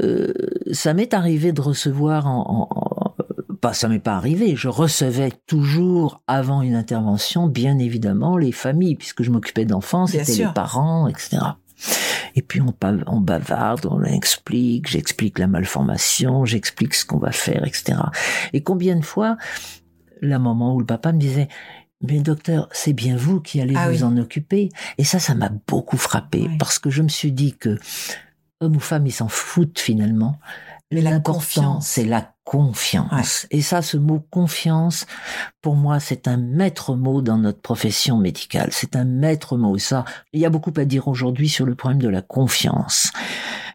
[0.00, 0.32] Euh,
[0.72, 2.68] ça m'est arrivé de recevoir en-
[3.62, 8.96] pas ça m'est pas arrivé, je recevais toujours avant une intervention, bien évidemment, les familles,
[8.96, 11.38] puisque je m'occupais d'enfants, c'était les parents, etc.
[12.34, 17.98] Et puis on, bavarde, on explique, j'explique la malformation, j'explique ce qu'on va faire, etc.
[18.52, 19.36] Et combien de fois,
[20.20, 21.48] la maman ou le papa me disait,
[22.02, 24.02] mais docteur, c'est bien vous qui allez Ah vous oui.
[24.02, 24.70] en occuper.
[24.98, 26.58] Et ça, ça m'a beaucoup frappé Oui.
[26.58, 27.78] parce que je me suis dit que
[28.60, 30.38] homme ou femme, ils s'en foutent finalement.
[30.90, 31.86] Mais la confiance.
[31.86, 33.46] c'est la confiance.
[33.50, 35.06] Et ça, ce mot confiance,
[35.62, 38.68] pour moi, c'est un maître mot dans notre profession médicale.
[38.72, 39.78] C'est un maître mot.
[39.78, 43.10] Ça, il y a beaucoup à dire aujourd'hui sur le problème de la confiance.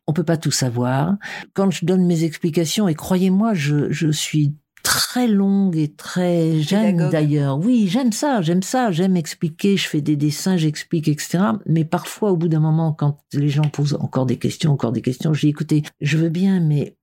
[0.05, 1.15] On peut pas tout savoir.
[1.55, 7.09] Quand je donne mes explications, et croyez-moi, je, je suis très longue et très j'aime
[7.09, 7.57] d'ailleurs.
[7.57, 11.39] Oui, j'aime ça, j'aime ça, j'aime expliquer, je fais des dessins, j'explique, etc.
[11.65, 15.01] Mais parfois, au bout d'un moment, quand les gens posent encore des questions, encore des
[15.01, 16.95] questions, je dis écoutez, je veux bien, mais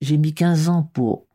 [0.00, 1.26] j'ai mis 15 ans pour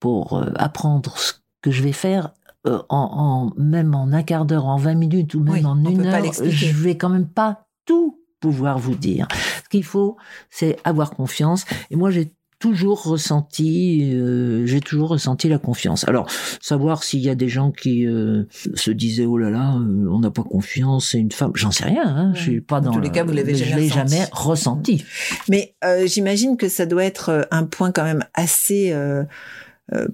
[0.00, 2.32] pour euh, apprendre ce que je vais faire.
[2.66, 5.84] euh, en, en- même en un quart d'heure, en 20 minutes ou même Oui, en
[5.84, 6.50] une heure, l'expliquer.
[6.54, 9.26] je vais quand même pas tout pouvoir vous dire.
[9.64, 10.16] Ce qu'il faut,
[10.50, 11.64] c'est avoir confiance.
[11.90, 16.06] Et moi, j'ai toujours ressenti, euh, j'ai toujours ressenti la confiance.
[16.08, 16.28] Alors,
[16.60, 20.20] savoir s'il y a des gens qui euh, se disaient oh là là, euh, on
[20.20, 22.04] n'a pas confiance, c'est une femme, j'en sais rien.
[22.06, 22.96] Hein, je suis pas Dans dans.
[22.96, 24.14] tous les le- cas, vous l'avez jamais ressenti.
[24.16, 25.04] jamais ressenti.
[25.48, 25.74] Mais
[26.06, 28.94] j'imagine que ça doit être un point quand même assez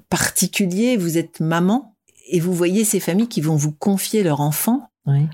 [0.09, 0.97] particulier.
[0.97, 1.97] Vous êtes maman
[2.29, 4.89] et vous voyez ces familles qui vont vous confier leur enfant.
[5.07, 5.27] Oui.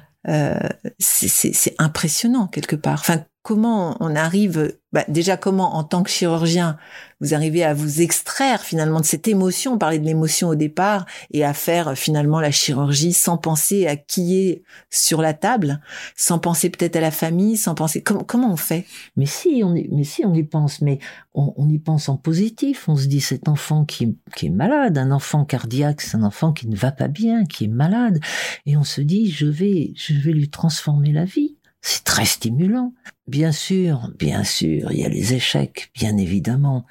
[0.99, 3.01] C'est impressionnant quelque part.
[3.01, 6.77] Enfin, comment on arrive bah, Déjà, comment en tant que chirurgien,
[7.21, 11.07] vous arrivez à vous extraire finalement de cette émotion, on parlait de l'émotion au départ,
[11.33, 15.81] et à faire euh, finalement la chirurgie sans penser à qui est sur la table,
[16.15, 18.03] sans penser peut-être à la famille, sans penser...
[18.03, 18.87] Com- comment on fait?
[19.17, 20.99] Mais si, on y, mais si, on y pense, mais
[21.35, 22.89] on, on y pense en positif.
[22.89, 26.53] On se dit, cet enfant qui, qui est malade, un enfant cardiaque, c'est un enfant
[26.53, 28.21] qui ne va pas bien, qui est malade.
[28.67, 31.58] Et on se dit, je vais, je vais lui transformer la vie.
[31.91, 32.93] C'est très stimulant.
[33.29, 36.85] Bien sûr, bien sûr, il y a les échecs, bien évidemment.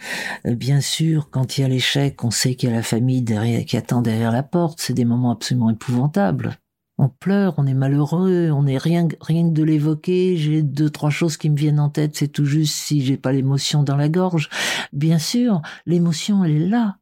[0.47, 3.21] Euh, Bien sûr, quand il y a l'échec, on sait qu'il y a la famille
[3.21, 4.81] derrière, qui attend derrière la porte.
[4.81, 6.57] C'est des moments absolument épouvantables.
[6.97, 10.35] On pleure, on est malheureux, on est rien, rien que de l'évoquer.
[10.35, 12.15] J'ai deux, trois choses qui me viennent en tête.
[12.15, 14.49] C'est tout juste si j'ai pas l'émotion dans la gorge.
[14.93, 16.97] Bien sûr, l'émotion, elle est là.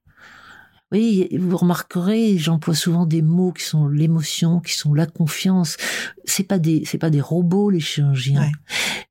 [0.92, 5.78] Oui, vous remarquerez, j'emploie souvent des mots qui sont l'émotion, qui sont la confiance.
[6.26, 8.42] C'est pas des, c'est pas des robots, les chirurgiens.
[8.42, 8.52] Ouais.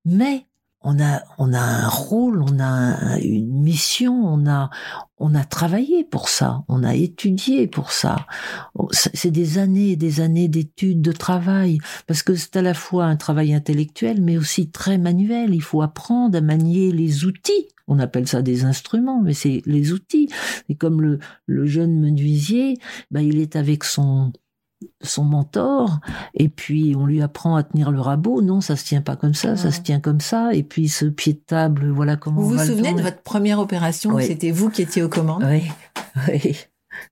[0.04, 0.46] Mais
[0.84, 4.70] on a, on a un rôle, on a un- une mission, on a,
[5.18, 8.26] on a travaillé pour ça, on a étudié pour ça.
[8.90, 12.74] C'est c'est des années et des années d'études, de travail, parce que c'est à la
[12.74, 15.54] fois un travail intellectuel, mais aussi très manuel.
[15.54, 17.68] Il faut apprendre à manier les outils.
[17.88, 20.28] On appelle ça des instruments, mais c'est les outils.
[20.68, 22.78] Et comme le, le jeune menuisier,
[23.10, 24.32] bah, il est avec son
[25.00, 26.00] son mentor
[26.34, 29.34] et puis on lui apprend à tenir le rabot non ça se tient pas comme
[29.34, 32.48] ça ça se tient comme ça et puis ce pied de table voilà comment Vous
[32.48, 34.26] on vous va souvenez de votre première opération où Oui.
[34.26, 35.44] C'était vous qui étiez aux commandes?
[35.48, 35.62] Oui,
[36.28, 36.56] oui,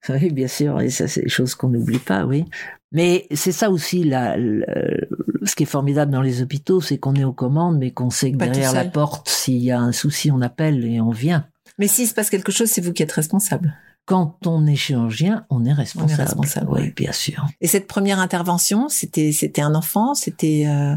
[0.08, 0.80] oui, bien sûr.
[0.80, 2.44] Et ça, c'est des choses qu'on n'oublie pas, oui.
[2.92, 7.24] Mais c'est ça aussi, la, ce qui est formidable dans les hôpitaux, c'est qu'on est
[7.24, 10.30] aux commandes, mais qu'on sait que Pas derrière la porte, s'il y a un souci,
[10.30, 11.46] on appelle et on vient.
[11.78, 13.74] Mais s'il se passe quelque chose, c'est vous qui êtes responsable.
[14.04, 16.22] Quand on est chirurgien, on est responsable.
[16.22, 16.92] responsable, Oui, oui.
[16.96, 17.46] bien sûr.
[17.60, 20.96] Et cette première intervention, c'était c'était un enfant, c'était euh,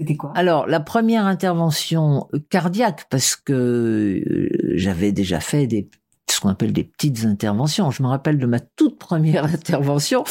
[0.00, 0.32] C'était quoi?
[0.34, 5.90] Alors, la première intervention cardiaque, parce que euh, j'avais déjà fait des
[6.30, 7.90] ce qu'on appelle des petites interventions.
[7.90, 10.24] Je me rappelle de ma toute première intervention.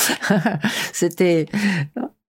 [0.93, 1.47] C'était,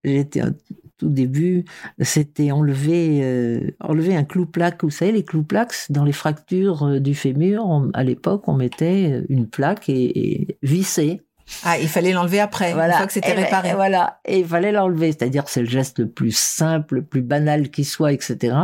[0.05, 0.55] j'étais un
[0.99, 1.65] tout début,
[2.01, 4.83] c'était enlever, euh, enlever un clou-plaque.
[4.85, 9.23] Vous savez, les clous-plaques, dans les fractures euh, du fémur, on- à l'époque, on mettait
[9.29, 11.21] une plaque et, et.
[11.65, 13.73] Ah, il fallait l'enlever après, une fois que c'était Et ben, réparé.
[13.75, 17.23] voilà, et il fallait l'enlever, c'est-à-dire que c'est le geste le plus simple, le plus
[17.23, 18.55] banal qui soit, etc.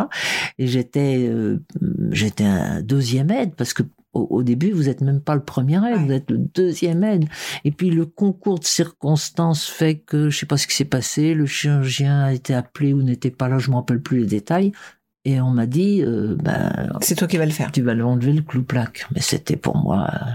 [0.58, 1.62] Et j'étais, euh,
[2.10, 3.84] j'étais un deuxième aide parce que
[4.14, 6.04] au, au début vous êtes même pas le premier aide, Ouais.
[6.06, 7.26] vous êtes le deuxième aide.
[7.64, 11.34] Et puis le concours de circonstances fait que je sais pas ce qui s'est passé,
[11.34, 14.72] le chirurgien a été appelé ou n'était pas là, je me rappelle plus les détails.
[15.26, 17.72] Et on m'a dit, euh, ben, C'est toi qui vas le faire.
[17.72, 19.06] tu vas l'enlever le clou-plaque.
[19.14, 20.30] Mais c'était pour moi euh,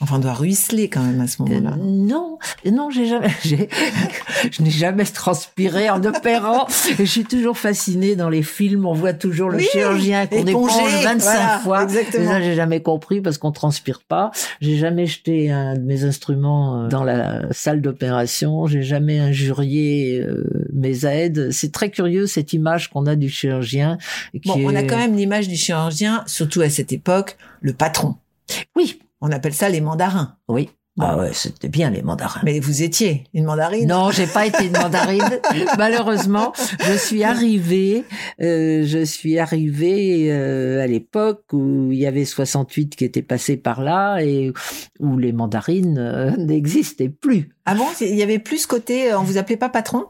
[0.00, 1.72] Enfin, on doit ruisseler quand même à ce moment-là.
[1.74, 2.38] euh, non,
[2.70, 6.66] non, j'ai jamais, je n'ai jamais transpiré en opérant.
[6.98, 8.86] Je suis toujours fascinée dans les films.
[8.86, 10.70] On voit toujours le Oui, chirurgien qu'on éponge
[11.02, 11.82] 25 voilà, fois.
[11.82, 12.24] exactement.
[12.24, 14.30] Et ça, j'ai jamais compris parce qu'on transpire pas.
[14.60, 18.66] J'ai jamais jeté un de mes instruments euh, dans la salle d'opération.
[18.66, 21.50] J'ai jamais injurié euh, mes aides.
[21.52, 23.98] C'est très curieux cette image qu'on a du chirurgien.
[24.32, 28.16] qui Bon, on a quand même l'image du chirurgien, surtout à cette époque, le patron.
[28.76, 30.36] Oui, On appelle ça les mandarins.
[30.48, 30.70] oui.
[30.96, 31.06] Bon.
[31.06, 32.40] Ah ouais, c'était bien les mandarins.
[32.42, 33.88] Mais vous étiez une mandarine.
[33.88, 35.40] Non, j'ai pas été une mandarine.
[35.78, 36.52] Malheureusement,
[36.84, 38.04] je suis arrivée,
[38.42, 43.56] euh, je suis arrivée euh, à l'époque où il y avait 68 qui étaient passés
[43.56, 44.52] par là et
[44.98, 47.54] où les mandarines euh, n'existaient plus.
[47.66, 50.06] Ah bon Il y avait plus ce côté, on vous appelait pas patron?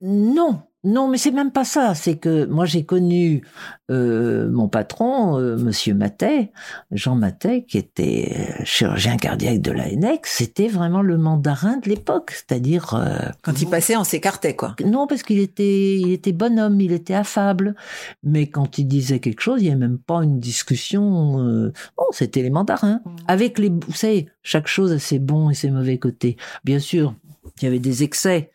[0.00, 1.94] Non, non, mais c'est même pas ça.
[1.94, 3.42] C'est que moi j'ai connu
[3.90, 6.52] euh, mon patron, euh, Monsieur Matet,
[6.90, 10.26] Jean Matet, qui était euh, chirurgien cardiaque de l'ANEC.
[10.26, 14.74] C'était vraiment le mandarin de l'époque, c'est-à-dire euh, Quand il passait, on s'écartait, quoi.
[14.84, 17.74] Non, parce qu'il était, il était bonhomme, il était affable.
[18.22, 21.40] Mais quand il disait quelque chose, il n'y avait même pas une discussion.
[21.40, 23.00] euh, Bon, c'était les mandarins.
[23.28, 26.36] Avec les, vous savez, chaque chose a ses bons et ses mauvais côtés.
[26.64, 27.14] Bien sûr,
[27.60, 28.50] il y avait des excès,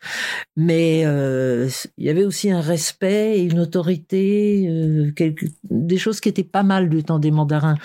[0.56, 5.12] mais euh, il y avait aussi un respect et une autorité, euh,
[5.64, 7.76] des choses qui étaient pas mal du temps des mandarins.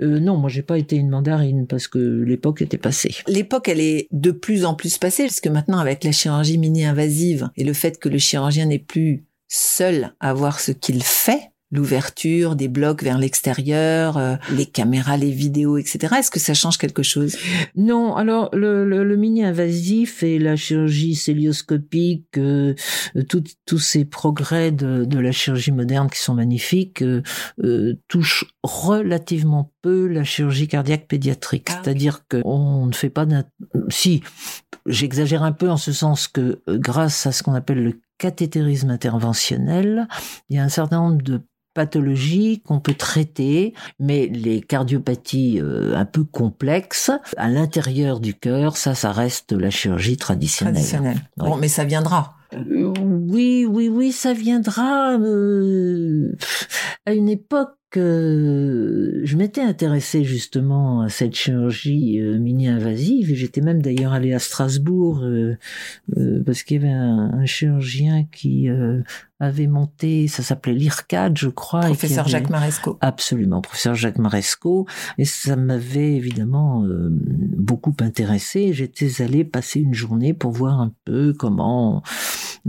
[0.00, 3.14] Euh, non, moi j'ai pas été une mandarine parce que l'époque était passée.
[3.26, 7.50] L'époque, elle est de plus en plus passée, parce que maintenant, avec la chirurgie mini-invasive
[7.56, 12.54] et le fait que le chirurgien n'est plus seul à voir ce qu'il fait, l'ouverture
[12.54, 16.14] des blocs vers l'extérieur, euh, les caméras, les vidéos, etc.
[16.18, 17.36] Est-ce que ça change quelque chose?
[17.74, 22.74] Non, alors le, le, le mini-invasif et la chirurgie célioscopique, euh,
[23.28, 29.72] tout- tous ces progrès de, de la chirurgie moderne qui sont magnifiques, euh, touchent relativement
[29.82, 31.68] peu la chirurgie cardiaque pédiatrique.
[31.70, 31.80] Ah.
[31.82, 33.26] C'est-à-dire que on ne fait pas
[33.88, 34.22] Si,
[34.86, 40.06] j'exagère un peu en ce sens que grâce à ce qu'on appelle le cathétérisme interventionnel,
[40.48, 41.40] il y a un certain nombre de
[41.74, 48.76] pathologies qu'on peut traiter, mais les cardiopathies euh, un peu complexes à l'intérieur du cœur,
[48.76, 50.74] ça, ça reste la chirurgie traditionnelle.
[50.74, 51.16] Traditionnel.
[51.36, 52.34] Bon, mais ça viendra.
[52.54, 56.36] Euh, Oui, oui, oui, ça viendra euh,
[57.06, 57.74] à une époque.
[57.96, 64.32] Euh, je m'étais intéressée justement à cette chirurgie euh, mini-invasive et j'étais même d'ailleurs allée
[64.32, 65.56] à Strasbourg euh,
[66.16, 69.02] euh, parce qu'il y avait un, un chirurgien qui euh,
[69.40, 71.80] avait monté, ça s'appelait l'IRCAD, je crois.
[71.80, 72.98] Professeur avait- Jacques Maresco.
[73.00, 74.86] Absolument, professeur Jacques Maresco.
[75.18, 78.72] Et ça m'avait évidemment euh, beaucoup intéressé.
[78.72, 82.02] J'étais allée passer une journée pour voir un peu comment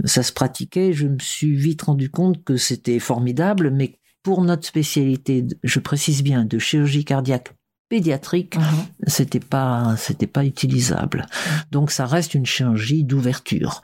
[0.05, 0.93] ça se pratiquait.
[0.93, 6.23] Je me suis vite rendu compte que c'était formidable, mais pour notre spécialité, je précise
[6.23, 7.53] bien, de chirurgie cardiaque
[7.89, 8.63] pédiatrique, Mhm.
[9.05, 11.27] c'était pas c'était pas utilisable.
[11.71, 13.83] Donc ça reste une chirurgie d'ouverture,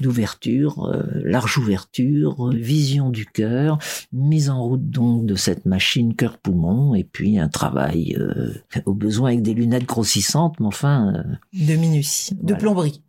[0.00, 3.78] d'ouverture, euh, large ouverture, euh, vision du cœur,
[4.12, 8.54] mise en route donc de cette machine cœur-poumon et puis un travail euh,
[8.86, 11.22] au besoin avec des lunettes grossissantes, mais enfin euh,
[11.66, 13.03] De minutie, de plomberie.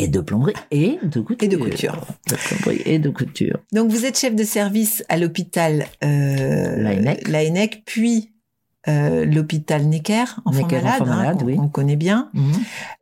[0.00, 1.44] Et de plomberie et de couture.
[1.44, 2.06] Et de couture.
[2.28, 3.58] De plomberie et de couture.
[3.72, 7.28] Donc vous êtes chef de service à l'hôpital euh, Laennec.
[7.28, 8.32] Laennec, puis
[8.88, 11.56] euh, l'hôpital Necker, enfant Necker, malade, enfant hein, malade, oui.
[11.56, 12.30] qu'on connaît bien.
[12.32, 12.52] Mhm.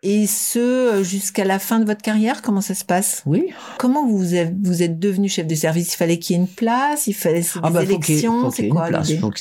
[0.02, 3.22] Et ce euh, jusqu'à la fin de votre carrière, comment ça se passe?
[3.26, 3.46] Oui.
[3.78, 5.94] Comment vous êtes, vous êtes devenu chef de service?
[5.94, 8.18] Il fallait qu'il y ait une place, il fallait des Ah bah, faut qu'il y
[8.18, 8.90] ait- élections, c'est quoi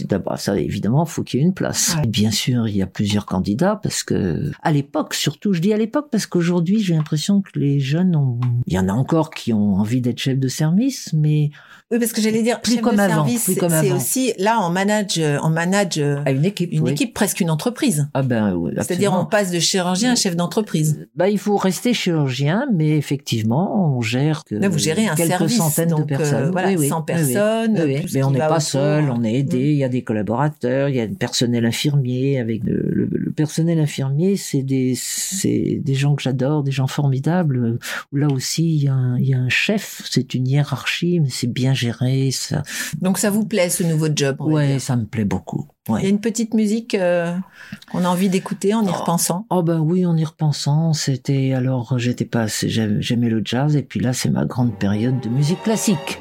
[0.08, 1.95] d'abord, ça, évidemment, faut qu'il y ait une place.
[2.00, 2.08] Ouais.
[2.08, 5.78] Bien sûr, il y a plusieurs candidats parce que, à l'époque, surtout, je dis à
[5.78, 9.54] l'époque parce qu'aujourd'hui, j'ai l'impression que les jeunes ont, il y en a encore qui
[9.54, 11.50] ont envie d'être chef de service, mais
[11.89, 14.69] Oui, parce que j'allais dire Plus chef comme de avant, service, c'est aussi là on
[14.69, 16.73] manage, euh, on manage euh, À une équipe.
[16.73, 16.91] une oui.
[16.91, 18.10] équipe, presque une entreprise.
[18.13, 18.73] Ah ben oui.
[18.76, 21.08] C'est-à-dire, on passe de chirurgien à chef d'entreprise.
[21.15, 25.30] Bah, il faut rester chirurgien, mais effectivement, on gère que Là, vous gérez un quelques
[25.30, 26.52] service, centaines donc, de euh, personnes.
[26.52, 27.06] voilà, Oui, oui, 100 oui, oui.
[27.34, 29.58] personnes, Mais on n'est pas seul, on est aidé.
[29.58, 29.62] Mm.
[29.71, 32.38] Il y a des collaborateurs, il y a le personnel infirmier.
[32.39, 36.88] Avec le, le- le personnel infirmier, c'est des c'est des gens que j'adore, des gens
[36.88, 37.80] formidables.
[38.12, 40.02] Là aussi, il y a un, il y a un chef.
[40.10, 42.32] C'est une hiérarchie, mais c'est bien géré.
[42.32, 42.63] Ça,
[43.02, 44.82] Donc, ça vous plaît, ce nouveau job dire.
[44.82, 45.67] ça me plaît beaucoup.
[45.89, 47.34] Il y a une petite musique euh,
[47.89, 49.00] qu'on a envie d'écouter en y Oh.
[49.00, 49.45] repensant?
[49.50, 54.02] Oh ben oui, en y repensant, c'était alors j'étais pas j'aimais le jazz et puis
[54.02, 56.19] là c'est ma grande période de musique classique.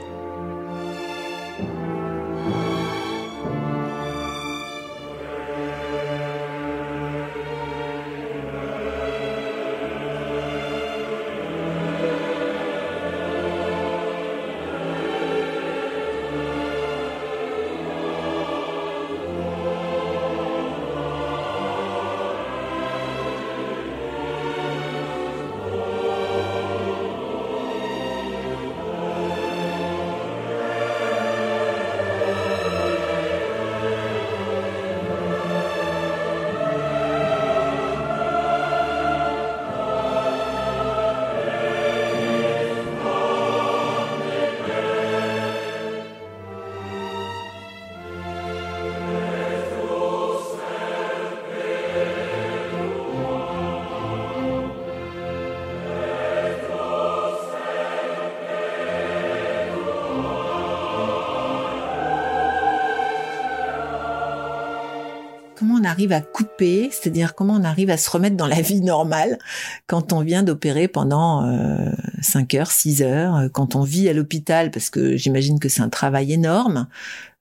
[65.97, 69.39] Arrive à couper, c'est-à-dire comment on arrive à se remettre dans la vie normale
[69.87, 74.13] quand on vient d'opérer pendant euh, 5 heures, 6 heures, euh, quand on vit à
[74.13, 76.87] l'hôpital, parce que j'imagine que c'est un travail énorme.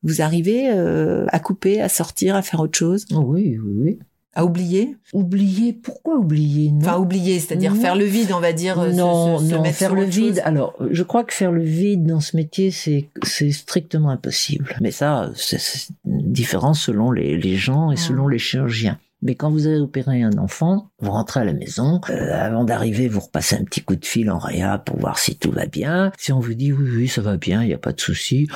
[0.04, 4.00] Vous arrivez euh, à couper, à sortir, à faire autre chose, oui, oui, oui.
[4.36, 6.80] À oublier Oublier, pourquoi oublier non?
[6.82, 7.80] Enfin, oublier, c'est-à-dire Non.
[7.82, 8.80] faire le vide, on va dire.
[8.80, 10.36] euh, se- non, se, se non, faire le vide.
[10.36, 10.42] chose.
[10.44, 14.76] Alors, je crois que faire le vide dans ce métier, c'est c'est strictement impossible.
[14.82, 17.98] Mais ça, c'est c'est différent selon les, les gens et Mm.
[17.98, 19.00] selon les chirurgiens.
[19.22, 22.02] Mais quand vous avez opéré un enfant, vous rentrez à la maison.
[22.10, 25.38] euh, avant d'arriver, vous repassez un petit coup de fil en réa pour voir si
[25.38, 26.12] tout va bien.
[26.18, 28.48] Si on vous dit oui, oui, ça va bien, il n'y a pas de souci,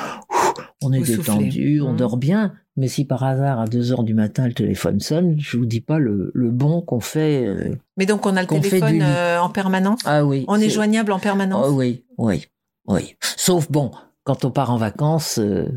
[0.82, 1.18] on est Vous soufflez.
[1.46, 1.98] détendu, on Mm.
[1.98, 2.54] dort bien.
[2.78, 5.82] Mais si par hasard à 2 heures du matin le téléphone sonne, je vous dis
[5.82, 7.46] pas le, le bon qu'on fait.
[7.46, 10.00] euh, Mais donc, on a le téléphone euh, en permanence?
[10.06, 10.46] Ah oui.
[10.48, 11.66] On est joignable en permanence?
[11.68, 12.46] Oh oui, oui,
[12.88, 13.16] oui.
[13.22, 13.92] Sauf bon,
[14.24, 15.68] quand on part en vacances, euh,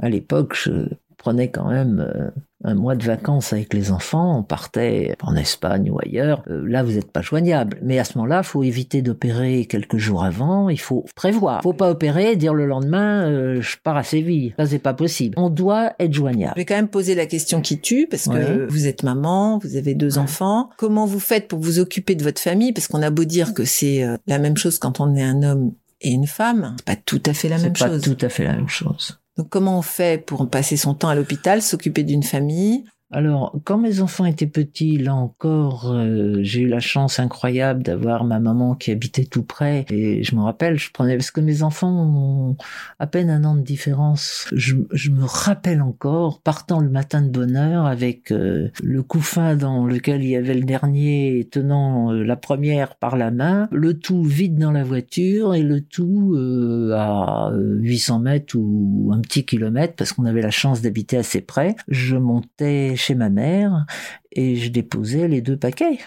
[0.00, 2.30] à l'époque, je prenais quand même euh,
[2.64, 4.38] un mois de vacances avec les enfants.
[4.38, 6.42] On partait en Espagne ou ailleurs.
[6.48, 7.78] Euh, là, vous n'êtes pas joignable.
[7.82, 10.68] Mais à ce moment-là, faut éviter d'opérer quelques jours avant.
[10.68, 11.62] Il faut prévoir.
[11.62, 14.54] Faut pas opérer et dire le lendemain, euh, je pars à Séville.
[14.58, 15.34] Ça, c'est pas possible.
[15.38, 16.54] On doit être Je joignable.
[16.56, 18.66] vais quand même poser la question qui tue, parce que Ouais.
[18.68, 20.24] vous êtes maman, vous avez deux Ouais.
[20.24, 20.70] enfants.
[20.78, 22.72] Comment vous faites pour vous occuper de votre famille?
[22.72, 25.72] Parce qu'on a beau dire que c'est la même chose quand on est un homme
[26.00, 28.02] et une femme, c'est pas tout à fait la même pas chose.
[28.02, 29.18] tout à fait la même chose.
[29.38, 33.78] Donc comment on fait pour passer son temps à l'hôpital, s'occuper d'une famille Alors, quand
[33.78, 38.74] mes enfants étaient petits, là encore, euh, j'ai eu la chance incroyable d'avoir ma maman
[38.74, 39.86] qui habitait tout près.
[39.88, 42.56] Et je me rappelle, je prenais parce que mes enfants ont
[42.98, 44.46] à peine un an de différence.
[44.54, 49.56] Je, je me rappelle encore partant le matin de bonne heure avec euh, le couffin
[49.56, 53.98] dans lequel il y avait le dernier tenant euh, la première par la main, le
[53.98, 59.20] tout vide dans la voiture et le tout euh, à euh, 800 mètres ou un
[59.22, 61.74] petit kilomètre parce qu'on avait la chance d'habiter assez près.
[61.88, 63.86] Je montais chez ma mère
[64.32, 65.98] et je déposais les deux paquets.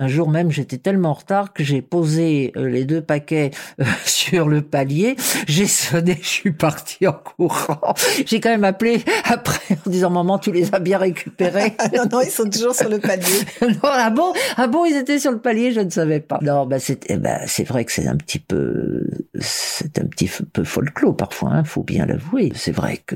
[0.00, 3.84] Un jour même, j'étais tellement en retard que j'ai posé euh, les deux paquets euh,
[4.04, 5.14] sur le palier.
[5.46, 7.94] J'ai sonné, je suis parti en courant.
[8.26, 11.74] J'ai quand même appelé après en disant maman, tu les as bien récupérés.
[11.78, 13.22] Ah non, non, ils sont toujours sur le palier.
[13.62, 16.40] non, ah bon, ah bon, ils étaient sur le palier, je ne savais pas.
[16.42, 19.06] Non, bah c'est, eh ben, c'est vrai que c'est un petit peu,
[19.38, 22.50] c'est un petit peu folklore parfois, hein, faut bien l'avouer.
[22.56, 23.14] C'est vrai que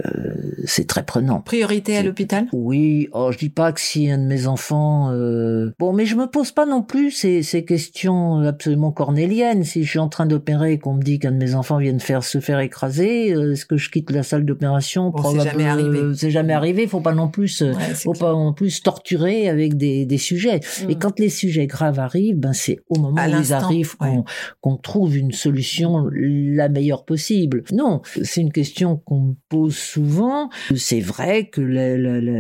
[0.64, 1.40] c'est très prenant.
[1.40, 2.46] Priorité à l'hôpital?
[2.52, 5.74] Oui, oh, je dis pas que si un de mes enfants, euh...
[5.80, 9.64] bon, mais je me pose pas non plus ces, ces questions absolument cornéliennes.
[9.64, 11.92] Si je suis en train d'opérer et qu'on me dit qu'un de mes enfants vient
[11.94, 15.11] de faire se faire écraser, euh, est-ce que je quitte la salle d'opération?
[15.11, 16.00] Bon, c'est jamais arrivé.
[16.14, 16.87] C'est jamais arrivé.
[16.87, 20.61] Faut pas non plus, Ouais, faut pas non plus torturer avec des, des sujets.
[20.87, 20.90] Mm.
[20.90, 24.24] Et quand les sujets graves arrivent, ben c'est au moment À où ils arrivent qu'on
[24.72, 24.78] ouais.
[24.83, 27.64] trouve une solution la meilleure possible.
[27.72, 30.50] Non, c'est une question qu'on me pose souvent.
[30.77, 32.35] C'est vrai que la- la- la-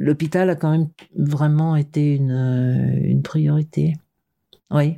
[0.00, 3.96] l'hôpital a quand même vraiment été une, une priorité.
[4.70, 4.96] Oui.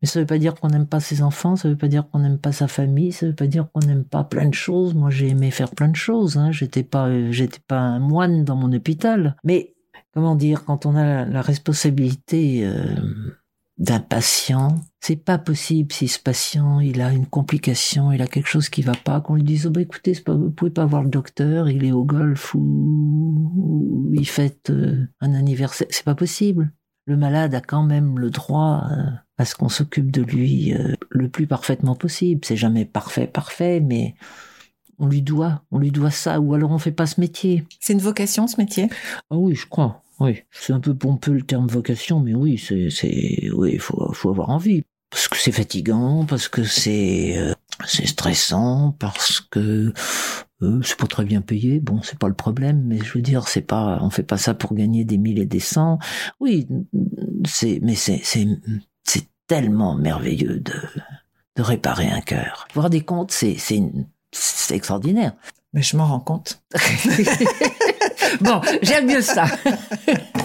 [0.00, 2.18] Mais ça veut pas dire qu'on n'aime pas ses enfants, ça veut pas dire qu'on
[2.18, 4.94] n'aime pas sa famille, ça veut pas dire qu'on n'aime pas plein de choses.
[4.94, 6.36] Moi, j'ai aimé faire plein de choses.
[6.36, 6.52] Hein.
[6.52, 9.36] J'étais pas, euh, j'étais pas un moine dans mon hôpital.
[9.44, 9.74] Mais
[10.12, 12.96] comment dire, quand on a la, la responsabilité euh,
[13.78, 18.48] d'un patient, c'est pas possible si ce patient il a une complication, il a quelque
[18.48, 21.02] chose qui va pas, qu'on lui dise oh bah écoutez, pas, vous pouvez pas voir
[21.02, 26.14] le docteur, il est au golf ou, ou il fête euh, un anniversaire, c'est pas
[26.14, 26.72] possible.
[27.04, 30.94] Le malade a quand même le droit euh, à ce qu'on s'occupe de lui euh,
[31.10, 32.40] le plus parfaitement possible.
[32.44, 34.16] C'est jamais parfait, parfait, mais
[34.98, 37.64] on lui doit, on lui doit ça, ou alors on fait pas ce métier.
[37.78, 38.88] C'est une vocation ce métier?
[39.30, 40.02] Ah oui, je crois.
[40.20, 44.12] Oui, c'est un peu pompeux le terme vocation, mais oui, c'est, c'est, oui, il faut,
[44.14, 44.82] faut avoir envie.
[45.10, 47.52] Parce que c'est fatigant, parce que c'est, euh,
[47.86, 49.92] c'est stressant, parce que
[50.62, 51.80] euh, c'est pas très bien payé.
[51.80, 54.54] Bon, c'est pas le problème, mais je veux dire, c'est pas, on fait pas ça
[54.54, 55.98] pour gagner des mille et des cents.
[56.40, 56.66] Oui,
[57.46, 58.46] c'est, mais c'est, c'est,
[59.04, 60.72] c'est tellement merveilleux de,
[61.56, 62.66] de réparer un cœur.
[62.74, 65.34] Voir des comptes, c'est, c'est, une- c'est extraordinaire.
[65.72, 66.62] Mais je m'en rends compte.
[68.40, 69.46] Bon, j'aime mieux ça.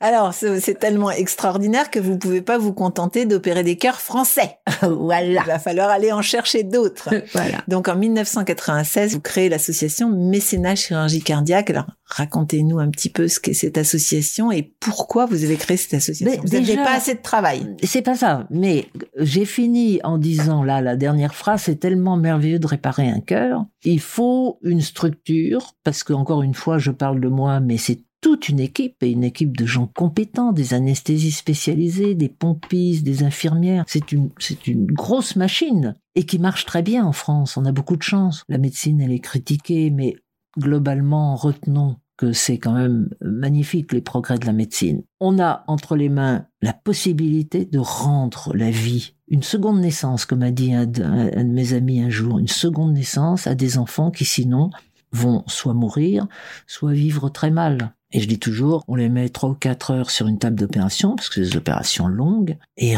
[0.00, 4.58] Alors, c'est tellement extraordinaire que vous pouvez pas vous contenter d'opérer des cœurs français.
[4.82, 5.42] voilà.
[5.42, 7.10] Il va falloir aller en chercher d'autres.
[7.32, 7.62] Voilà.
[7.68, 11.70] Donc en 1996, vous créez l'association Mécénat Chirurgie Cardiaque.
[11.70, 15.94] Alors racontez-nous un petit peu ce qu'est cette association et pourquoi vous avez créé cette
[15.94, 16.26] association.
[16.26, 17.76] Mais vous n'aviez pas assez de travail.
[17.84, 22.58] C'est pas ça, mais j'ai fini en disant là la dernière phrase, c'est tellement merveilleux
[22.58, 23.64] de réparer un cœur.
[23.84, 28.00] Il faut une structure parce que encore une fois, je parle de moi, mais c'est
[28.20, 33.22] toute une équipe et une équipe de gens compétents, des anesthésistes spécialisés, des pompistes, des
[33.22, 33.84] infirmières.
[33.86, 37.56] C'est une c'est une grosse machine et qui marche très bien en France.
[37.56, 38.44] On a beaucoup de chance.
[38.48, 40.16] La médecine elle est critiquée, mais
[40.58, 45.02] globalement retenons que c'est quand même magnifique les progrès de la médecine.
[45.20, 50.42] On a entre les mains la possibilité de rendre la vie une seconde naissance, comme
[50.42, 53.78] a dit un de, un de mes amis un jour, une seconde naissance à des
[53.78, 54.70] enfants qui sinon
[55.12, 56.26] vont soit mourir,
[56.66, 57.94] soit vivre très mal.
[58.12, 61.14] Et je dis toujours, on les met trois ou quatre heures sur une table d'opération,
[61.14, 62.94] parce que c'est des opérations longues, et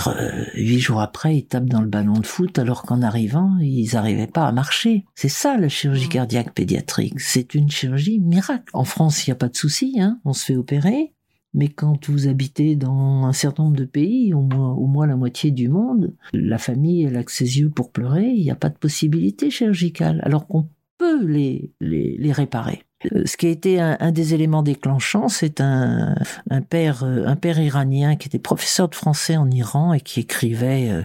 [0.54, 4.26] huit jours après, ils tapent dans le ballon de foot, alors qu'en arrivant, ils n'arrivaient
[4.26, 5.04] pas à marcher.
[5.14, 7.20] C'est ça la chirurgie cardiaque pédiatrique.
[7.20, 8.70] C'est une chirurgie miracle.
[8.72, 10.18] En France, il n'y a pas de souci, hein.
[10.24, 11.12] On se fait opérer.
[11.54, 15.16] Mais quand vous habitez dans un certain nombre de pays, au moins, au moins la
[15.16, 18.56] moitié du monde, la famille, elle a que ses yeux pour pleurer, il n'y a
[18.56, 22.84] pas de possibilité chirurgicale, alors qu'on peut les, les, les réparer.
[23.12, 26.14] Euh, Ce qui a été un, des éléments déclenchants, c'est un,
[26.50, 30.20] un père, euh, un père iranien qui était professeur de français en Iran et qui
[30.20, 31.02] écrivait euh,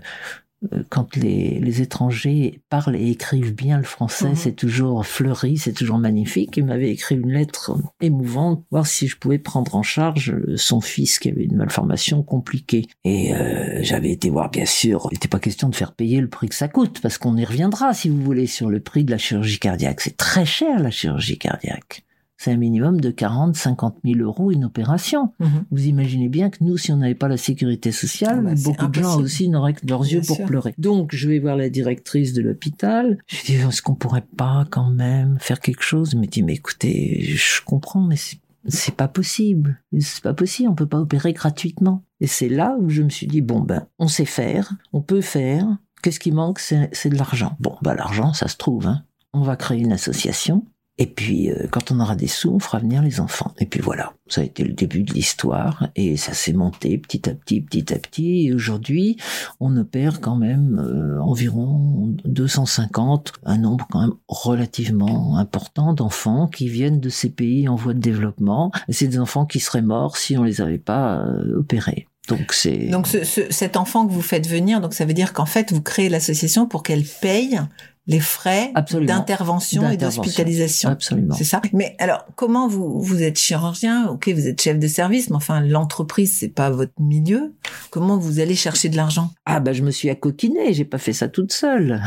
[0.89, 4.35] quand les, les étrangers parlent et écrivent bien le français, Mhm.
[4.35, 6.57] c'est toujours fleuri, c'est toujours magnifique.
[6.57, 10.81] Il m'avait écrit une lettre émouvante, voir si je pouvais prendre en charge euh, son
[10.81, 12.87] fils qui avait une malformation compliquée.
[13.03, 16.27] Et euh, j'avais été voir, bien sûr, il n'était pas question de faire payer le
[16.27, 19.11] prix que ça coûte, parce qu'on y reviendra, si vous voulez, sur le prix de
[19.11, 20.01] la chirurgie cardiaque.
[20.01, 22.03] C'est très cher, la chirurgie cardiaque.
[22.37, 25.33] C'est un minimum de 40, 50 000 euros une opération.
[25.39, 25.65] Mhm.
[25.71, 28.87] Vous imaginez bien que nous, si on n'avait pas la sécurité sociale, Ah bah, beaucoup
[28.87, 30.73] de gens aussi n'auraient que leurs yeux pour pleurer.
[30.77, 33.17] Donc, je vais voir la directrice de l'hôpital.
[33.27, 36.11] Je dis, est-ce qu'on pourrait pas quand même faire quelque chose?
[36.13, 39.81] Elle me dit, mais écoutez, je comprends, mais c'est c'est pas possible.
[39.99, 40.69] C'est pas possible.
[40.69, 42.03] On peut pas opérer gratuitement.
[42.19, 45.21] Et c'est là où je me suis dit, bon, ben, on sait faire, on peut
[45.21, 45.65] faire.
[46.03, 46.59] Qu'est-ce qui manque?
[46.59, 47.55] C'est c'est de l'argent.
[47.59, 49.03] Bon, ben, l'argent, ça se trouve, hein.
[49.33, 50.65] On va créer une association.
[50.99, 53.53] Et puis, euh, quand on aura des sous, on fera venir les enfants.
[53.59, 55.89] Et puis voilà, ça a été le début de l'histoire.
[55.95, 58.47] Et ça s'est monté petit à petit, petit à petit.
[58.47, 59.15] Et aujourd'hui,
[59.59, 66.67] on opère quand même euh, environ 250, un nombre quand même relativement important d'enfants qui
[66.69, 68.71] viennent de ces pays en voie de développement.
[68.89, 72.07] C'est des enfants qui seraient morts si on les avait pas euh, opérés.
[72.27, 72.87] Donc c'est...
[72.89, 75.71] Donc ce, ce- cet enfant que vous faites venir, donc ça veut dire qu'en fait
[75.71, 77.59] vous créez l'association pour qu'elle paye
[78.07, 80.89] les frais d'intervention et d'hospitalisation.
[80.89, 81.35] Absolument.
[81.35, 81.61] C'est ça?
[81.73, 84.07] Mais alors, comment vous vous êtes chirurgien?
[84.07, 87.53] Ok, vous êtes chef de service, mais enfin l'entreprise c'est pas votre milieu.
[87.89, 89.31] Comment vous allez chercher de l'argent?
[89.45, 92.01] Ah bah je me suis accoquinée, j'ai pas fait ça toute seule.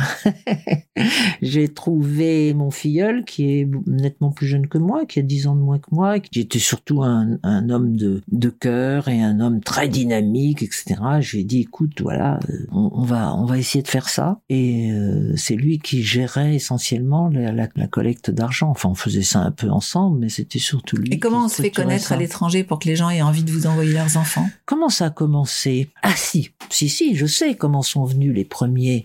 [1.43, 5.55] j'ai trouvé mon filleul qui est nettement plus jeune que moi, qui a 10 ans
[5.55, 9.41] de moins que moi, qui était surtout un, un homme de, de cœur et un
[9.41, 10.97] homme très dynamique, etc.
[11.21, 14.91] J'ai dit écoute voilà, euh, on, on va on va essayer de faire ça et
[14.93, 18.70] euh, c'est lui qui gérait essentiellement la, la- la collecte d'argent.
[18.70, 21.12] Enfin on faisait ça un peu ensemble, mais c'était surtout lui.
[21.12, 22.14] Et comment qui on se fait connaître ça.
[22.14, 24.49] à l'étranger pour que les gens aient envie de vous envoyer leurs enfants?
[24.66, 25.91] Comment ça a commencé?
[26.03, 29.05] Ah si, si, si, je sais comment sont venus les premiers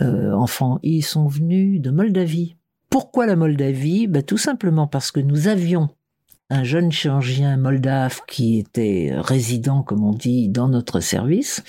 [0.00, 0.78] euh, enfants.
[0.82, 2.56] Ils sont venus de Moldavie.
[2.90, 4.06] Pourquoi la Moldavie?
[4.06, 5.90] Ben, Tout simplement parce que nous avions
[6.50, 11.62] un jeune chirurgien moldave qui était résident, comme on dit, dans notre service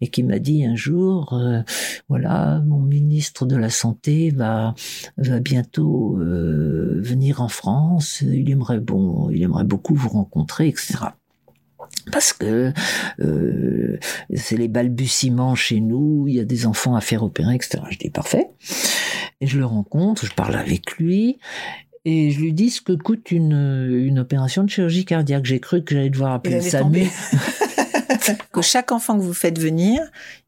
[0.00, 1.62] et qui m'a dit un jour, euh,
[2.08, 4.74] voilà, mon ministre de la santé va
[5.16, 8.20] va bientôt euh, venir en France.
[8.20, 10.98] Il aimerait bon, il aimerait beaucoup vous rencontrer, etc
[12.10, 12.72] parce que
[13.20, 13.98] euh,
[14.34, 17.82] c'est les balbutiements chez nous, il y a des enfants à faire opérer, etc.
[17.90, 18.50] Je dis parfait.
[19.40, 21.38] Et je le rencontre, je parle avec lui,
[22.04, 23.52] et je lui dis ce que coûte une,
[24.06, 25.44] une opération de chirurgie cardiaque.
[25.44, 27.10] J'ai cru que j'allais devoir appeler le SAMU.
[28.52, 30.02] que chaque enfant que vous faites venir,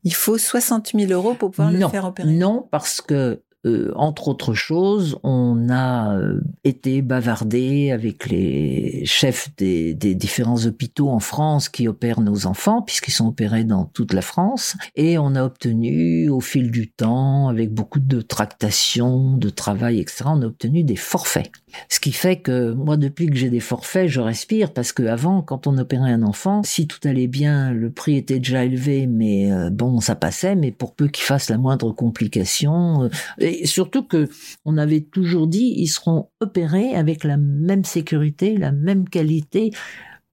[0.04, 2.30] il faut 60 000 euros pour pouvoir non, le faire opérer.
[2.30, 9.50] Non, parce que euh, entre autres choses, on a euh, été bavardé avec les chefs
[9.56, 14.14] des, des, différents hôpitaux en France qui opèrent nos enfants, puisqu'ils sont opérés dans toute
[14.14, 19.48] la France, et on a obtenu au fil du temps, avec beaucoup de tractations, de
[19.48, 21.52] travail, etc., on a obtenu des forfaits.
[21.88, 25.42] Ce qui fait que moi, depuis que j'ai des forfaits, je respire, parce que avant,
[25.42, 29.52] quand on opérait un enfant, si tout allait bien, le prix était déjà élevé, mais
[29.52, 33.08] euh, bon, ça passait, mais pour peu qu'il fasse la moindre complication,
[33.38, 34.28] et surtout que
[34.64, 39.70] on avait toujours dit ils seront opérés avec la même sécurité, la même qualité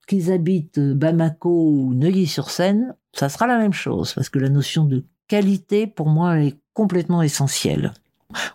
[0.06, 5.04] qu'ils habitent Bamako ou Neuilly-sur-Seine, ça sera la même chose parce que la notion de
[5.28, 7.92] qualité pour moi est complètement essentielle.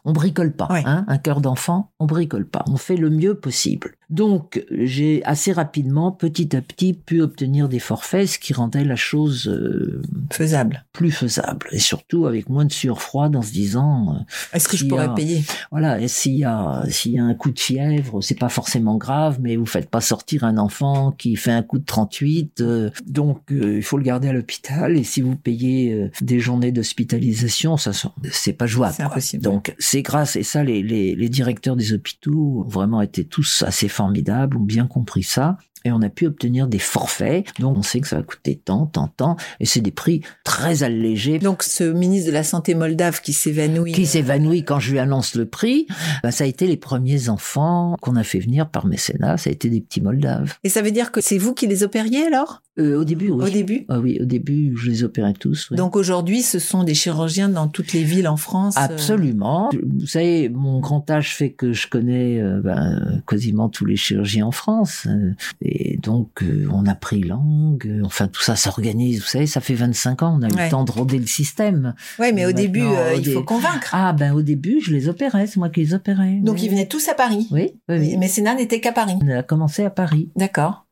[0.03, 0.83] On bricole pas, Ouais.
[0.85, 3.95] hein, un cœur d'enfant, on bricole pas, on fait le mieux possible.
[4.09, 8.95] Donc j'ai assez rapidement, petit à petit, pu obtenir des forfaits, ce qui rendait la
[8.95, 10.01] chose euh,
[10.31, 10.85] Faisable.
[10.93, 14.19] plus faisable et surtout avec moins de sueur froide en se disant euh,
[14.53, 15.43] Est-ce que je pourrais a- payer?
[15.71, 18.97] Voilà et s'il y a s'il y a un coup de fièvre c'est pas forcément
[18.97, 22.89] grave mais vous faites pas sortir un enfant qui fait un coup de 38 euh,
[23.07, 26.71] donc euh, il faut le garder à l'hôpital et si vous payez euh, des journées
[26.71, 27.91] d'hospitalisation ça
[28.31, 29.43] c'est pas jouable C'est impossible.
[29.43, 33.63] donc c'est grâce et ça les, les les directeurs des hôpitaux ont vraiment été tous
[33.63, 37.45] assez formidables ont bien compris ça et on a pu obtenir des forfaits.
[37.59, 40.83] Donc on sait que ça va coûter tant, tant, tant, et c'est des prix très
[40.83, 41.39] allégés.
[41.39, 43.93] Donc ce ministre de la Santé moldave qui s'évanouit.
[43.93, 45.87] Qui s'évanouit quand je lui annonce le prix,
[46.23, 49.53] bah, ça a été les premiers enfants qu'on a fait venir par mécénat, ça a
[49.53, 50.55] été des petits Moldaves.
[50.63, 52.61] Et ça veut dire que c'est vous qui les opériez alors?
[52.77, 53.45] Euh, au début, oui.
[53.45, 55.69] Au début Ah oui, au début, je les opérais tous.
[55.71, 55.77] oui.
[55.77, 58.75] Donc aujourd'hui, ce sont des chirurgiens dans toutes les villes en France.
[58.77, 59.69] euh, Absolument.
[59.81, 64.47] Vous savez, mon grand âge fait que je connais euh, ben, quasiment tous les chirurgiens
[64.47, 65.07] en France.
[65.09, 68.01] euh, et donc, on a pris langue.
[68.03, 69.21] Enfin, tout ça s'organise.
[69.21, 70.37] Vous savez, ça fait 25 ans.
[70.39, 70.65] On a eu Ouais.
[70.65, 71.93] le temps de roder le système.
[72.19, 73.89] Ouais, mais au début, au il dé- faut convaincre.
[73.93, 75.47] Ah, ben au début, je les opérais.
[75.47, 76.39] C'est moi qui les opérais.
[76.43, 76.63] Donc oui.
[76.65, 77.47] ils venaient tous à Paris.
[77.51, 78.17] Oui, oui, oui.
[78.17, 79.13] Mais Sénat n'était qu'à Paris.
[79.23, 80.29] On a commencé à Paris.
[80.35, 80.84] D'accord.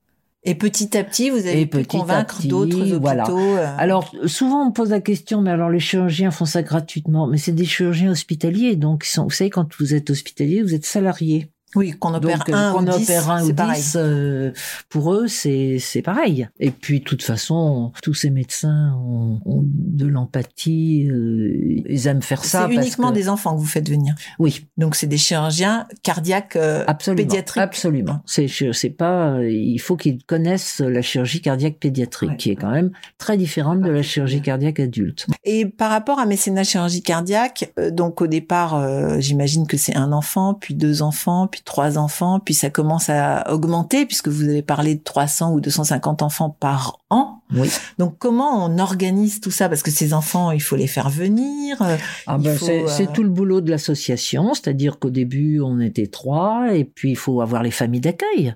[0.45, 2.99] Et petit à petit, vous avez Et pu petit convaincre d'autres hôpitaux.
[2.99, 3.25] voilà.
[3.29, 7.27] euh, Alors, souvent, on me pose la question, mais alors les chirurgiens font ça gratuitement.
[7.27, 10.73] Mais c'est des chirurgiens hospitaliers, donc ils sont, vous savez, quand vous êtes hospitalier, vous
[10.73, 11.49] êtes salarié.
[11.75, 14.51] Oui, qu'on opère donc, euh, un qu'on ou dix, opère un ou dix, euh,
[14.89, 16.47] pour eux, c'est c'est pareil.
[16.59, 21.07] Et puis, de toute façon, tous ces médecins ont, ont de l'empathie.
[21.09, 22.67] euh, ils aiment faire ça.
[22.67, 24.13] C'est parce uniquement que- des enfants que vous faites venir.
[24.39, 27.23] Oui, Donc c'est des chirurgiens cardiaques euh, absolument.
[27.27, 27.61] pédiatriques.
[27.63, 28.19] Absolument.
[28.25, 29.39] C'est c'est pas.
[29.43, 32.37] Il faut qu'ils connaissent la chirurgie cardiaque pédiatrique, Ouais.
[32.37, 35.27] qui est quand même très différente de la chirurgie cardiaque adulte.
[35.43, 39.95] Et par rapport à mécénat chirurgie cardiaque, euh, donc au départ, euh, j'imagine que c'est
[39.95, 44.43] un enfant, puis deux enfants, puis trois enfants, puis ça commence à augmenter puisque vous
[44.43, 47.41] avez parlé de 300 ou 250 enfants par an.
[47.55, 47.69] Oui.
[47.99, 49.69] Donc comment on organise tout ça?
[49.69, 51.81] Parce que ces enfants, il faut les faire venir.
[51.81, 51.97] euh,
[52.27, 56.07] Ah ben, c'est euh, c'est tout le boulot de l'association, c'est-à-dire qu'au début on était
[56.07, 58.55] trois, et puis il faut avoir les familles d'accueil,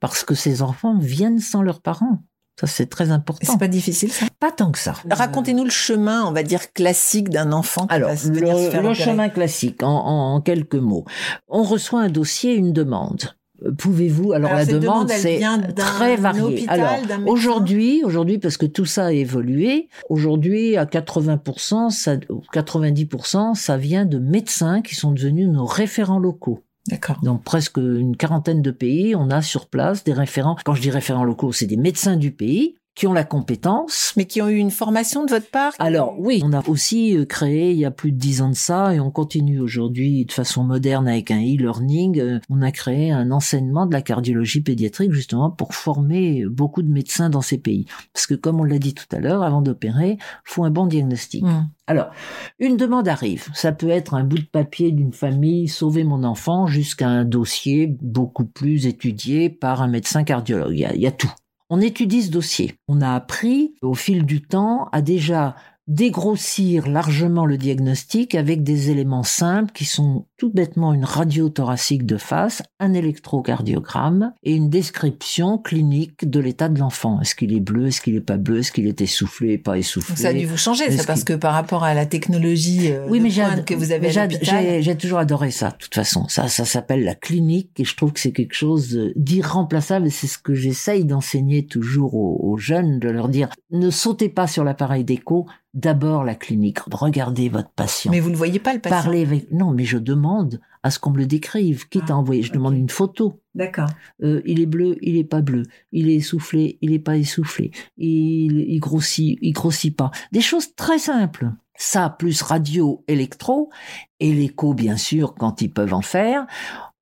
[0.00, 2.18] parce que ces enfants viennent sans leurs parents.
[2.58, 3.46] Ça c'est très important.
[3.52, 4.94] C'est pas difficile ça Pas tant que ça.
[5.10, 8.64] Racontez-nous le chemin, on va dire classique d'un enfant qui Alors, va se venir se
[8.64, 9.04] le, faire le opérer.
[9.04, 11.04] chemin classique, en, en- en quelques mots.
[11.48, 13.22] On reçoit un dossier, une demande.
[13.64, 15.40] Euh, Pouvez-vous Alors, Alors, la demande, c'est
[15.76, 16.42] très varié.
[16.42, 16.96] hôpital, Alors
[17.26, 22.16] aujourd'hui, aujourd'hui parce que tout ça a évolué, aujourd'hui à 80%, ça,
[22.52, 26.64] 90%, ça vient de médecins qui sont devenus nos référents locaux.
[26.88, 27.18] D'accord.
[27.22, 30.56] Dans presque une quarantaine de pays, on a sur place des référents.
[30.64, 34.24] Quand je dis référents locaux, c'est des médecins du pays qui ont la compétence Mais
[34.24, 37.70] qui ont eu une formation de votre part alors oui, on a aussi euh, créé
[37.70, 40.64] il y a plus de dix ans de ça et on continue aujourd'hui de façon
[40.64, 42.18] moderne avec un e-learning.
[42.18, 46.90] euh, On a créé un enseignement de la cardiologie pédiatrique justement pour former beaucoup de
[46.90, 47.86] médecins dans ces pays.
[48.12, 51.44] Parce que comme on l'a dit tout à l'heure, avant d'opérer, faut un bon diagnostic.
[51.44, 51.68] Hmm.
[51.86, 52.10] Alors,
[52.58, 53.48] une demande arrive.
[53.54, 57.86] Ça peut être un bout de papier d'une famille, sauver mon enfant, jusqu'à un dossier
[58.02, 60.72] beaucoup plus étudié par un médecin cardiologue.
[60.72, 61.32] Il y a, il y a tout.
[61.70, 62.78] On étudie ce dossier.
[62.88, 65.54] On a appris, au fil du temps, à déjà
[65.88, 72.06] dégrossir largement le diagnostic avec des éléments simples qui sont tout bêtement une radio thoracique
[72.06, 77.20] de face, un électrocardiogramme et une description clinique de l'état de l'enfant.
[77.20, 80.14] Est-ce qu'il est bleu, est-ce qu'il est pas bleu, est-ce qu'il est essoufflé, pas essoufflé?
[80.16, 83.20] Ça a dû vous changer, ça, parce que par rapport à la technologie euh, Oui,
[83.20, 83.30] mais
[83.64, 85.70] que vous avez j'ai- toujours adoré ça.
[85.70, 88.98] De toute façon, ça, ça s'appelle la clinique et je trouve que c'est quelque chose
[89.16, 90.06] d'irremplaçable.
[90.06, 94.28] Et c'est ce que j'essaye d'enseigner toujours aux, aux jeunes, de leur dire ne sautez
[94.28, 95.46] pas sur l'appareil d'écho.
[95.78, 96.80] D'abord la clinique.
[96.90, 98.10] Regardez votre patient.
[98.10, 99.00] mais vous ne voyez pas le patient.
[99.00, 99.52] Parlez avec.
[99.52, 101.88] Non, mais je demande à ce qu'on me le décrive.
[101.88, 103.40] Quitte Ah, à envoyer, je demande une photo.
[103.54, 103.88] D'accord.
[104.24, 105.62] Euh, il est bleu, il est pas bleu,
[105.92, 110.10] il est essoufflé, il est pas essoufflé, il, il grossit, il grossit pas.
[110.32, 111.52] Des choses très simples.
[111.76, 113.70] Ça, plus radio, électro,
[114.18, 116.44] et l'écho, bien sûr, quand ils peuvent en faire,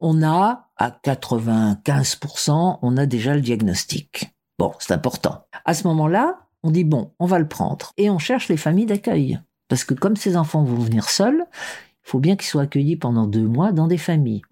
[0.00, 4.34] on a, à 95%, on a déjà le diagnostic.
[4.58, 5.46] Bon, c'est important.
[5.64, 7.92] À ce moment-là, on dit, bon, on va le prendre.
[7.96, 9.40] Et on cherche les familles d'accueil.
[9.68, 13.26] Parce que comme ces enfants vont venir seuls, il faut bien qu'ils soient accueillis pendant
[13.26, 14.42] deux mois dans des familles.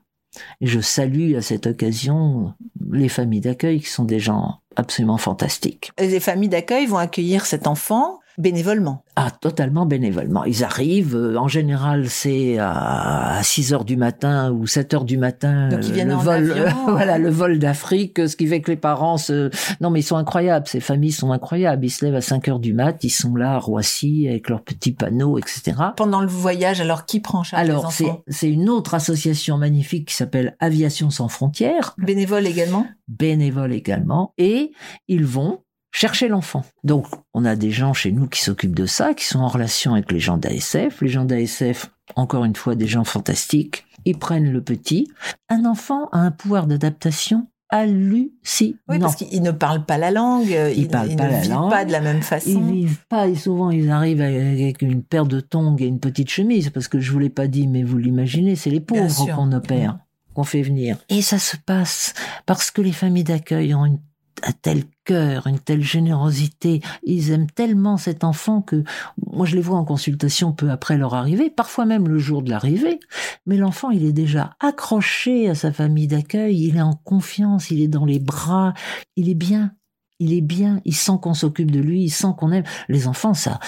[0.61, 2.55] Je salue à cette occasion
[2.91, 5.93] les familles d'accueil qui sont des gens absolument fantastiques.
[5.99, 9.05] Les familles d'accueil vont accueillir cet enfant bénévolement.
[9.17, 10.45] Ah, totalement bénévolement.
[10.45, 15.17] Ils arrivent, euh, en général, c'est à, 6 heures du matin ou 7 heures du
[15.17, 15.69] matin.
[15.69, 17.19] Donc, ils euh, viennent le en vol, avion, voilà, ouais.
[17.21, 20.67] le vol d'Afrique, ce qui fait que les parents se, non, mais ils sont incroyables.
[20.67, 21.85] Ces familles sont incroyables.
[21.85, 24.63] Ils se lèvent à 5 heures du mat, ils sont là à Roissy avec leurs
[24.63, 25.77] petits panneaux, etc.
[25.97, 28.23] Pendant le voyage, alors qui prend en charge Alors, les c'est, enfants?
[28.29, 31.95] c'est une autre association magnifique qui s'appelle Aviation sans frontières.
[31.99, 32.87] Bénévoles également?
[33.07, 34.73] Bénévoles également, et
[35.09, 35.61] ils vont
[35.95, 36.65] chercher l'enfant.
[36.83, 39.95] Donc, on a des gens chez nous qui s'occupent de ça, qui sont en relation
[39.95, 41.01] avec les gens d'ASF.
[41.01, 43.87] Les gens d'ASF, encore une fois, des gens fantastiques.
[44.05, 45.09] Ils prennent le petit.
[45.49, 48.77] Un enfant a un pouvoir d'adaptation hallucinant.
[48.89, 51.41] Oui, parce qu'ils ne parlent pas la langue, Ils ils, parlent ils pas ne la
[51.41, 51.71] vivent langue.
[51.71, 52.61] pas de la même Ils façon.
[52.61, 56.71] vivent pas, et souvent ils arrivent avec une paire de tongs et une petite chemise,
[56.71, 59.99] parce que je vous l'ai pas dit, mais vous l'imaginez, c'est les pauvres qu'on opère,
[60.35, 60.99] qu'on fait venir.
[61.09, 62.15] Et ça se passe
[62.47, 63.99] parce que les familles d'accueil ont une,
[64.43, 68.85] un tel cœur, une telle générosité, ils aiment tellement cet enfant que
[69.33, 72.51] moi je les vois en consultation peu après leur arrivée, parfois même le jour de
[72.51, 73.01] l'arrivée,
[73.47, 77.83] mais l'enfant il est déjà accroché à sa famille d'accueil, il est en confiance, il
[77.83, 78.75] est dans les bras,
[79.17, 79.73] il est bien,
[80.19, 82.65] il est bien, il sent qu'on s'occupe de lui, il sent qu'on aime.
[82.89, 83.59] Les enfants, ça,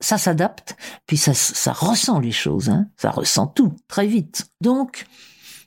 [0.00, 4.46] ça, s'adapte, puis ça, ça ressent les choses, hein, ça ressent tout très vite.
[4.60, 5.06] Donc,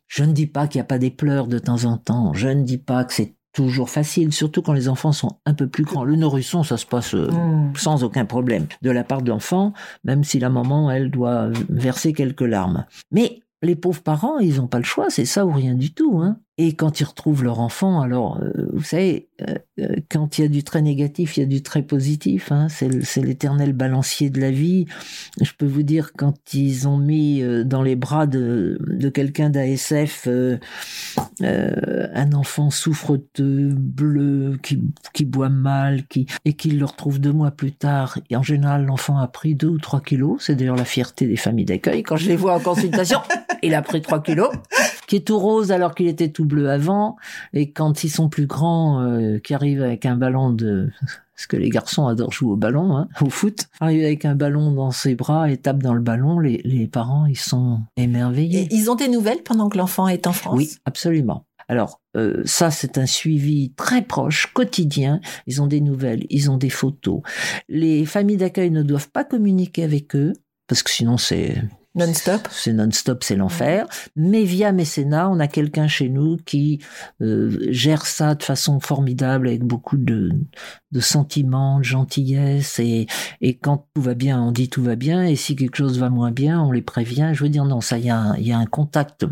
[0.07, 2.49] je ne dis pas qu'il n'y a pas des pleurs de temps en temps, je
[2.49, 5.83] ne dis pas que c'est toujours facile, surtout quand les enfants sont un peu plus
[5.83, 6.03] grands.
[6.03, 7.73] Le nourrisson, ça se passe euh, Mm.
[7.75, 12.13] sans aucun problème de la part de l'enfant, même si la maman, elle, doit verser
[12.13, 12.85] quelques larmes.
[13.11, 16.19] Mais les pauvres parents, ils n'ont pas le choix, c'est ça ou rien du tout.
[16.19, 16.37] Hein.
[16.59, 20.45] Et quand ils retrouvent leur enfant, alors, euh, vous savez, euh, euh, quand il y
[20.45, 22.51] a du très négatif, il y a du très positif.
[22.51, 22.67] Hein.
[22.69, 24.85] C'est l'éternel balancier de la vie.
[25.39, 30.27] Je peux vous dire, quand ils ont mis dans les bras de, de quelqu'un d'ASF
[31.43, 34.81] euh, un enfant souffreteux, bleu, qui,
[35.13, 38.85] qui boit mal, qui, et qu'ils le retrouvent deux mois plus tard, et en général,
[38.85, 40.37] l'enfant a pris deux ou trois kilos.
[40.39, 42.01] C'est d'ailleurs la fierté des familles d'accueil.
[42.01, 43.19] Quand je les vois en consultation,
[43.63, 44.49] il a pris trois kilos
[45.07, 47.15] qui est tout rose alors qu'il était tout bleu avant,
[47.53, 50.89] et quand ils sont plus grands, euh, qui arrivent avec un ballon de...
[51.35, 53.67] Parce que les garçons adorent jouer au ballon, hein, au foot.
[53.79, 57.27] Arrivent avec un ballon dans ses bras et tapent dans le ballon, les, les parents,
[57.27, 58.61] ils sont émerveillés.
[58.63, 60.55] Et ils ont des nouvelles pendant que l'enfant est en France?
[60.57, 61.45] Oui, absolument.
[61.69, 65.19] Alors, euh, ça, c'est un suivi très proche, quotidien.
[65.45, 67.21] Ils ont des nouvelles, ils ont des photos.
[67.69, 70.33] Les familles d'accueil ne doivent pas communiquer avec eux,
[70.65, 71.61] parce que sinon, c'est
[71.97, 73.85] Non-stop c'est non-stop, c'est l'enfer.
[74.15, 76.79] Mais via mécénat, on a quelqu'un chez nous qui
[77.21, 80.31] euh, gère ça de façon formidable, avec beaucoup de,
[80.91, 82.79] de sentiments, de gentillesse.
[82.79, 83.07] Et,
[83.41, 85.23] et quand tout va bien, on dit tout va bien.
[85.25, 87.31] Et si quelque chose va moins bien, on les prévient.
[87.33, 89.25] Je veux dire, non, ça, il y, a un- y a un contact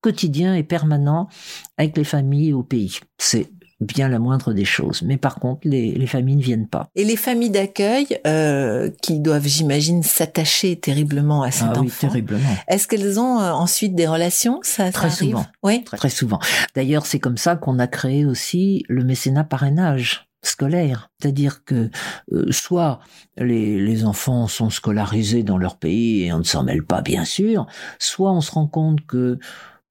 [0.00, 1.28] quotidien et permanent
[1.76, 2.98] avec les familles au pays.
[3.18, 3.50] C'est
[3.82, 5.02] bien la moindre des choses.
[5.02, 6.88] Mais par contre, les, les familles ne viennent pas.
[6.94, 12.56] Et les familles d'accueil euh, qui doivent, j'imagine, s'attacher terriblement à cet ah oui, terriblement.
[12.68, 14.60] Est-ce qu'elles ont euh, ensuite des relations?
[14.62, 15.46] Ça, Très souvent.
[15.62, 15.84] Oui.
[15.84, 16.38] très, très souvent.
[16.74, 21.10] D'ailleurs, c'est comme ça qu'on a créé aussi le mécénat parrainage scolaire.
[21.20, 21.88] C'est-à-dire que
[22.32, 23.00] euh, soit
[23.36, 27.24] les, les enfants sont scolarisés dans leur pays et on ne s'en mêle pas, bien
[27.24, 27.66] sûr,
[27.98, 29.38] soit on se rend compte que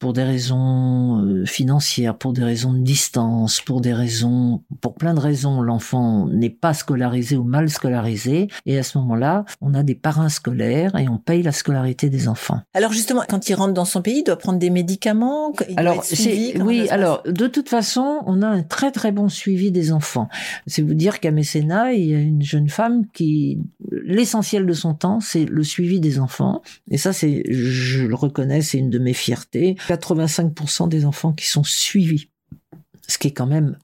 [0.02, 5.14] pour des raisons euh, financières, pour des raisons de distance, pour des raisons, pour plein
[5.14, 8.48] de raisons, l'enfant n'est pas scolarisé ou mal scolarisé.
[8.66, 12.28] Et à ce moment-là, on a des parrains scolaires et on paye la scolarité des
[12.28, 12.62] enfants.
[12.74, 15.54] Alors justement, quand il rentre dans son pays, il doit prendre des médicaments.
[15.70, 18.64] Il doit Alors, être suivi, c'est, comment oui, alors, de toute façon, on a un
[18.64, 20.30] très très bon suivi des enfants.
[20.66, 23.60] C'est vous dire qu'à Mécénat, il y a une jeune femme qui,
[23.92, 26.64] l'essentiel de son temps, c'est le suivi des enfants.
[26.90, 29.76] Et ça, c'est, je le reconnais, c'est une de mes fiertés.
[29.96, 32.30] 85% des enfants qui sont suivis.
[33.08, 33.78] Ce qui est quand même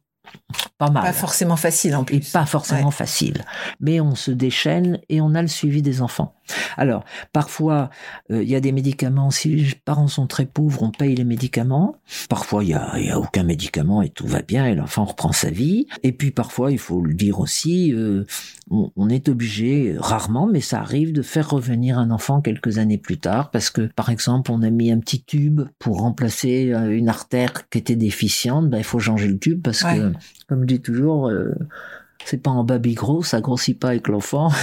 [0.78, 1.04] pas mal.
[1.04, 2.32] Pas forcément facile en et plus.
[2.32, 2.92] pas forcément Ouais.
[2.92, 3.44] facile.
[3.80, 6.34] Mais on se déchaîne et on a le suivi des enfants.
[6.78, 7.04] Alors,
[7.34, 7.90] parfois,
[8.32, 9.32] euh, il y a des médicaments.
[9.32, 11.98] Si les parents sont très pauvres, on paye les médicaments.
[12.30, 15.34] Parfois, il y a, y a aucun médicament et tout va bien et l'enfant reprend
[15.34, 15.88] sa vie.
[16.04, 18.24] Et puis, parfois, il faut le dire aussi, euh,
[18.72, 22.98] on, on est obligé, rarement, mais ça arrive, de faire revenir un enfant quelques années
[22.98, 26.96] plus tard parce que, par exemple, on a mis un petit tube pour remplacer euh,
[26.98, 28.70] une artère qui était déficiente.
[28.70, 29.98] Ben, il faut changer le tube parce Ouais.
[29.98, 30.14] que,
[30.48, 31.54] comme je dis toujours, euh,
[32.26, 34.50] c'est pas en baby gros, ça grossit pas avec l'enfant.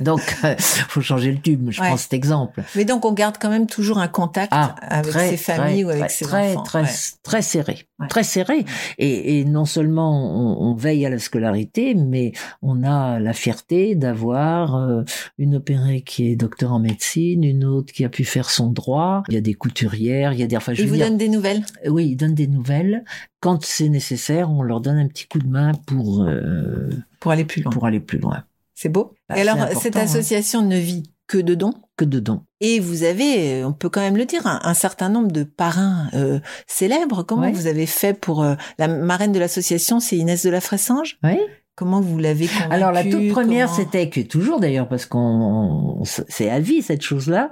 [0.00, 1.70] Donc, euh, faut changer le tube.
[1.70, 1.88] Je Ouais.
[1.88, 2.62] prends cet exemple.
[2.74, 5.84] Mais donc on garde quand même toujours un contact Ah, avec très, ses familles très,
[5.84, 6.62] ou avec très, ses très, enfants.
[6.62, 6.88] Très, Ouais.
[7.22, 7.78] très serré.
[7.98, 8.08] Ouais.
[8.08, 8.64] Très serré.
[8.98, 12.32] Et, et non seulement on, on veille à la scolarité, mais
[12.62, 15.02] on a la fierté d'avoir euh,
[15.38, 19.22] une opérée qui est docteur en médecine, une autre qui a pu faire son droit.
[19.28, 20.56] Il y a des couturières, il y a des...
[20.56, 21.62] Enfin, je Ils vous dire, donnent des nouvelles?
[21.86, 23.04] Oui, ils donnent des nouvelles.
[23.40, 27.44] Quand c'est nécessaire, on leur donne un petit coup de main pour, euh, pour aller
[27.44, 27.72] plus loin.
[27.72, 28.44] pour aller plus loin.
[28.74, 29.14] C'est beau.
[29.28, 30.00] Bah, Et alors, cette hein.
[30.02, 32.42] association ne vit que de dons Que de dons.
[32.60, 36.08] Et vous avez, on peut quand même le dire, un, un certain nombre de parrains
[36.14, 37.22] euh, célèbres.
[37.22, 37.52] Comment Ouais.
[37.52, 41.18] vous avez fait pour euh, la marraine de l'association, c'est Inès de la Fressange?
[41.22, 41.38] Oui.
[41.80, 45.18] Comment vous l'avez Alors la toute première, Comment- c'était que toujours d'ailleurs parce qu'on
[46.00, 47.48] on- c'est à vie cette chose-là,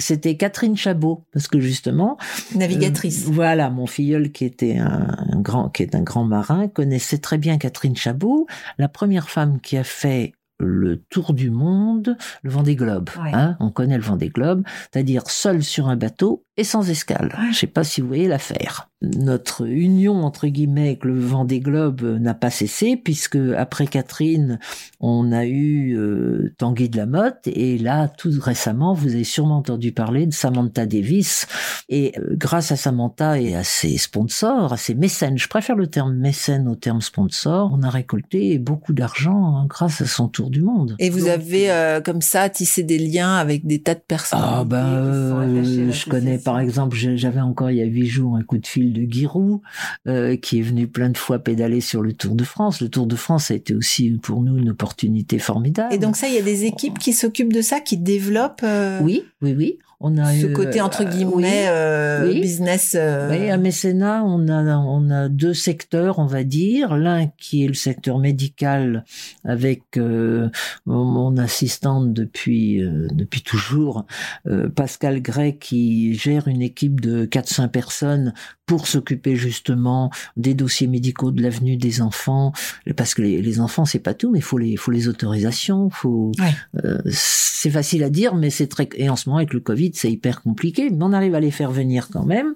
[0.00, 2.16] c'était Catherine Chabot parce que justement
[2.56, 3.26] navigatrice.
[3.28, 7.18] euh, voilà, mon filleul qui était un, un grand qui est un grand marin connaissait
[7.18, 8.48] très bien Catherine Chabot,
[8.78, 13.10] la première femme qui a fait le tour du monde, le Vendée Globe.
[13.22, 13.30] Ouais.
[13.32, 17.34] Hein, on connaît le Vendée Globe, c'est-à-dire seul sur un bateau et sans escale.
[17.52, 18.90] Je sais pas si vous voyez l'affaire.
[19.00, 24.58] Notre union entre guillemets avec le Vendée Globe euh, n'a pas cessé puisque après Catherine,
[24.98, 29.58] on a eu euh, Tanguy de la Motte et là tout récemment, vous avez sûrement
[29.58, 31.46] entendu parler de Samantha Davis
[31.88, 35.86] et euh, grâce à Samantha et à ses sponsors, à ses mécènes, je préfère le
[35.86, 40.50] terme mécène au terme sponsor, on a récolté beaucoup d'argent hein, grâce à son tour
[40.50, 40.96] du monde.
[40.98, 44.40] Et vous Donc, avez euh, comme ça tissé des liens avec des tas de personnes.
[44.42, 48.42] ah ben, euh, je connais par exemple, j'avais encore il y a huit jours un
[48.42, 49.60] coup de fil de Giroud
[50.06, 52.80] euh, qui est venu plein de fois pédaler sur le Tour de France.
[52.80, 55.92] Le Tour de France a été aussi pour nous une opportunité formidable.
[55.92, 58.98] Et donc ça, il y a des équipes qui s'occupent de ça, qui développent euh,
[59.02, 61.68] oui, oui, oui, on a ce eu, côté entre euh, guillemets oui.
[61.68, 62.40] euh, Oui.
[62.40, 62.94] business.
[62.98, 66.96] euh, Oui, à Mécénat, on a, on a deux secteurs, on va dire.
[66.96, 69.04] L'un qui est le secteur médical
[69.44, 70.48] avec euh,
[70.86, 74.06] mon, assistante depuis, euh, depuis toujours,
[74.46, 78.34] euh, Pascal Gray, qui gère une équipe de 4-5 personnes
[78.66, 82.52] pour s'occuper justement des dossiers médicaux de l'avenue des enfants.
[82.96, 86.30] Parce que les, les enfants, c'est pas tout, mais faut les, faut les autorisations, faut,
[86.38, 86.54] Ouais.
[86.84, 89.87] euh, c'est facile à dire, mais c'est très, et en ce moment avec le Covid,
[89.96, 92.54] c'est hyper compliqué, mais on arrive à les faire venir quand même.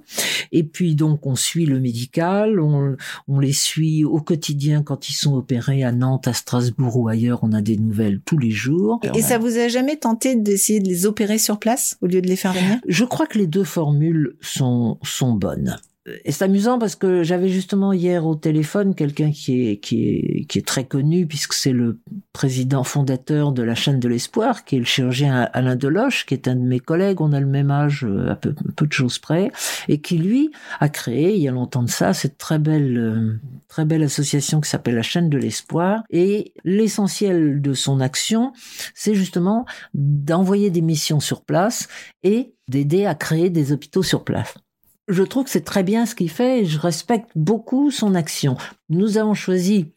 [0.53, 2.97] Et puis donc on suit le médical, on,
[3.29, 7.41] on les suit au quotidien quand ils sont opérés à Nantes, à Strasbourg ou ailleurs.
[7.43, 9.01] On a des nouvelles tous les jours.
[9.03, 12.21] Et, a- ça vous a jamais tenté d'essayer de les opérer sur place au lieu
[12.21, 12.79] de les faire venir?
[12.87, 15.79] Je crois que les deux formules sont sont bonnes.
[16.25, 20.45] Et c'est amusant parce que j'avais justement hier au téléphone quelqu'un qui est qui est
[20.47, 22.01] qui est très connu puisque c'est le
[22.33, 26.49] président fondateur de la chaîne de l'espoir, qui est le chirurgien Alain Deloche, qui est
[26.49, 27.21] un de mes collègues.
[27.21, 29.53] On a le même âge euh, à peu, peu de choses près,
[29.87, 30.51] et qui lui
[30.81, 34.61] a créé il y a longtemps de ça cette très belle euh, très belle association
[34.61, 36.03] qui s'appelle la chaîne de l'espoir.
[36.11, 38.53] Et l'essentiel de son action,
[38.93, 41.87] c'est justement d'envoyer des missions sur place
[42.25, 44.55] et d'aider à créer des hôpitaux sur place.
[45.09, 48.57] Je trouve que c'est très bien ce qu'il fait et je respecte beaucoup son action.
[48.89, 49.93] Nous avons choisi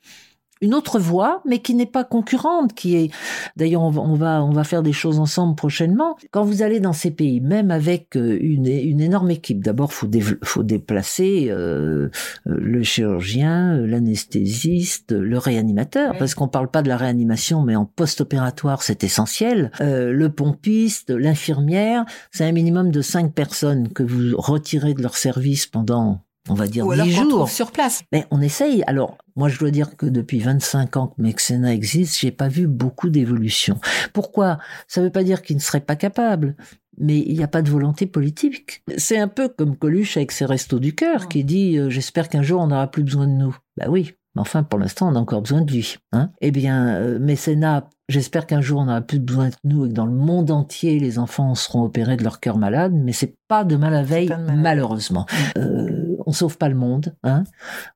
[0.62, 3.12] une autre voie, mais qui n'est pas concurrente, qui est,
[3.58, 6.16] d'ailleurs, on va, on va, faire des choses ensemble prochainement.
[6.32, 10.08] Quand vous allez dans ces pays, même avec euh, une, une énorme équipe, d'abord, faut,
[10.08, 12.10] dév- faut déplacer euh, euh,
[12.46, 16.20] le chirurgien, euh, l'anesthésiste, le réanimateur, Oui.
[16.20, 19.72] parce qu'on parle pas de la réanimation, mais en post-opératoire, c'est essentiel.
[19.82, 25.18] Euh, le pompiste, l'infirmière, c'est un minimum de cinq personnes que vous retirez de leur
[25.18, 27.50] service pendant, on va dire, Ou alors jours.
[27.50, 28.04] sur place.
[28.12, 28.84] Mais on essaye.
[28.88, 32.68] Alors, moi, je dois dire que depuis 25 ans que Mexena existe, j'ai pas vu
[32.68, 33.80] beaucoup d'évolution.
[34.14, 34.60] Pourquoi?
[34.88, 36.56] Ça veut pas dire qu'ils ne seraient pas capables,
[36.98, 38.84] mais il n'y a pas de volonté politique.
[38.98, 42.42] C'est un peu comme Coluche avec ses restos du cœur qui dit euh, j'espère qu'un
[42.42, 43.58] jour on n'aura plus besoin de nous.
[43.78, 45.98] Bah oui, mais enfin pour l'instant on a encore besoin de lui.
[46.14, 49.90] Hein eh bien, euh, mécénat, j'espère qu'un jour on n'aura plus besoin de nous et
[49.90, 53.36] que dans le monde entier les enfants seront opérés de leur cœur malade, mais c'est
[53.48, 55.26] pas de mal à veille malheureusement.
[55.58, 57.16] Euh, on sauve pas le monde.
[57.24, 57.44] Hein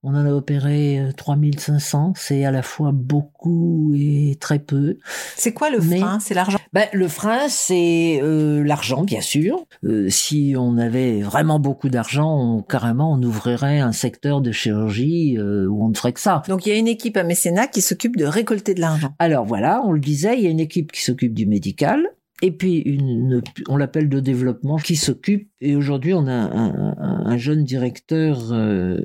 [0.03, 4.97] on en a opéré euh, 3500, c'est à la fois beaucoup et très peu.
[5.35, 6.19] C'est quoi le Mais- frein?
[6.19, 6.59] C'est l'argent?
[6.73, 9.65] Ben, le frein, c'est euh, l'argent, bien sûr.
[9.83, 15.37] Euh, si on avait vraiment beaucoup d'argent, on, carrément, on ouvrirait un secteur de chirurgie
[15.37, 16.43] euh, où on ne ferait que ça.
[16.47, 19.15] Donc il y a une équipe à mécénat qui s'occupe de récolter de l'argent.
[19.19, 22.07] Alors voilà, on le disait, il y a une équipe qui s'occupe du médical.
[22.41, 25.49] Et puis une, on l'appelle de développement qui s'occupe.
[25.61, 28.97] Et aujourd'hui, on a un, un- un jeune directeur euh,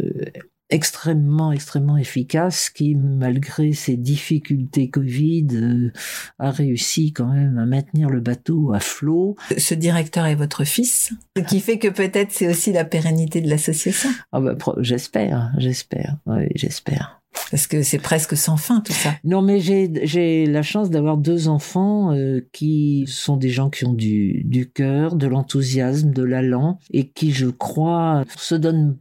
[0.70, 5.92] extrêmement, extrêmement efficace qui, malgré ses difficultés Covid, euh,
[6.38, 9.36] a réussi quand même à maintenir le bateau à flot.
[9.58, 13.48] Ce directeur est votre fils, ce qui fait que peut-être c'est aussi la pérennité de
[13.50, 17.20] l'association, Ah bah, j'espère, j'espère, oui, j'espère.
[17.50, 19.14] Parce que c'est presque sans fin tout ça.
[19.24, 23.92] Non, mais j'ai la chance d'avoir deux enfants euh, qui sont des gens qui ont
[23.92, 28.96] du du cœur, de l'enthousiasme, de l'allant et qui, je crois, se donnent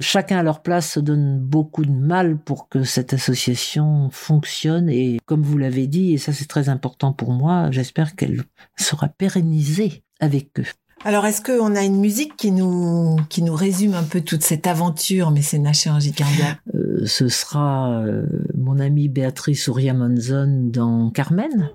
[0.00, 5.18] chacun à leur place se donne beaucoup de mal pour que cette association fonctionne et
[5.26, 8.42] comme vous l'avez dit et ça c'est très important pour moi, j'espère qu'elle
[8.76, 10.66] sera pérennisée avec eux.
[11.06, 14.66] Alors est-ce qu'on a une musique qui nous qui nous résume un peu toute cette
[14.66, 18.26] aventure mécénat chirurgie cardiaque Euh, ce sera euh,
[18.56, 21.70] mon amie Béatrice Ouria Monzon dans Carmen.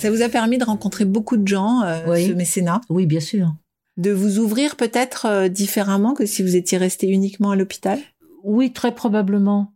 [0.00, 2.28] Ça vous a permis de rencontrer beaucoup de gens, euh, Oui.
[2.28, 3.54] ce mécénat, Oui, bien sûr.
[3.96, 7.98] de vous ouvrir peut-être euh, différemment que si vous étiez resté uniquement à l'hôpital?
[8.42, 9.74] Oui, très probablement.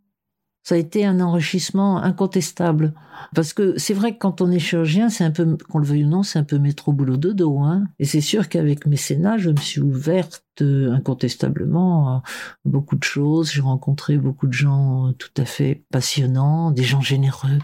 [0.67, 2.95] Ça a été un enrichissement incontestable.
[3.35, 6.05] Parce que c'est vrai que quand on est chirurgien, c'est un peu, qu'on le veuille
[6.05, 7.59] ou non, c'est un peu métro boulot de dos.
[7.59, 7.85] Hein.
[7.99, 12.23] Et c'est sûr qu'avec mécénat, je me suis ouverte euh, incontestablement à
[12.65, 13.53] beaucoup de choses.
[13.53, 17.59] J'ai rencontré beaucoup de gens tout à fait passionnants, des gens généreux.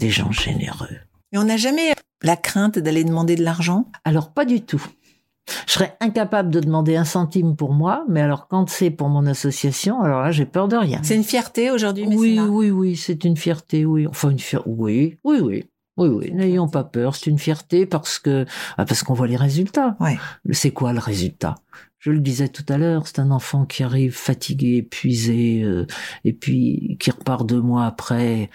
[0.00, 0.88] Des gens généreux.
[1.32, 3.90] Et on n'a jamais la crainte d'aller demander de l'argent?
[4.04, 4.84] Alors pas du tout.
[5.66, 9.24] Je serais incapable de demander un centime pour moi, mais alors quand c'est pour mon
[9.26, 11.00] association, alors là j'ai peur de rien.
[11.02, 12.46] C'est une fierté aujourd'hui, Oui, mécénat.
[12.50, 14.06] oui, oui, c'est une fierté, oui.
[14.06, 15.64] Enfin, une fierté, oui, oui, oui.
[15.96, 17.16] Oui, oui, n'ayons pas peur.
[17.16, 19.96] C'est une fierté parce que ah, parce qu'on voit les résultats.
[19.98, 20.16] Ouais.
[20.52, 21.56] C'est quoi le résultat?
[21.98, 25.84] Je le disais tout à l'heure, c'est un enfant qui arrive fatigué, épuisé, euh,
[26.24, 28.50] et puis qui repart deux mois après,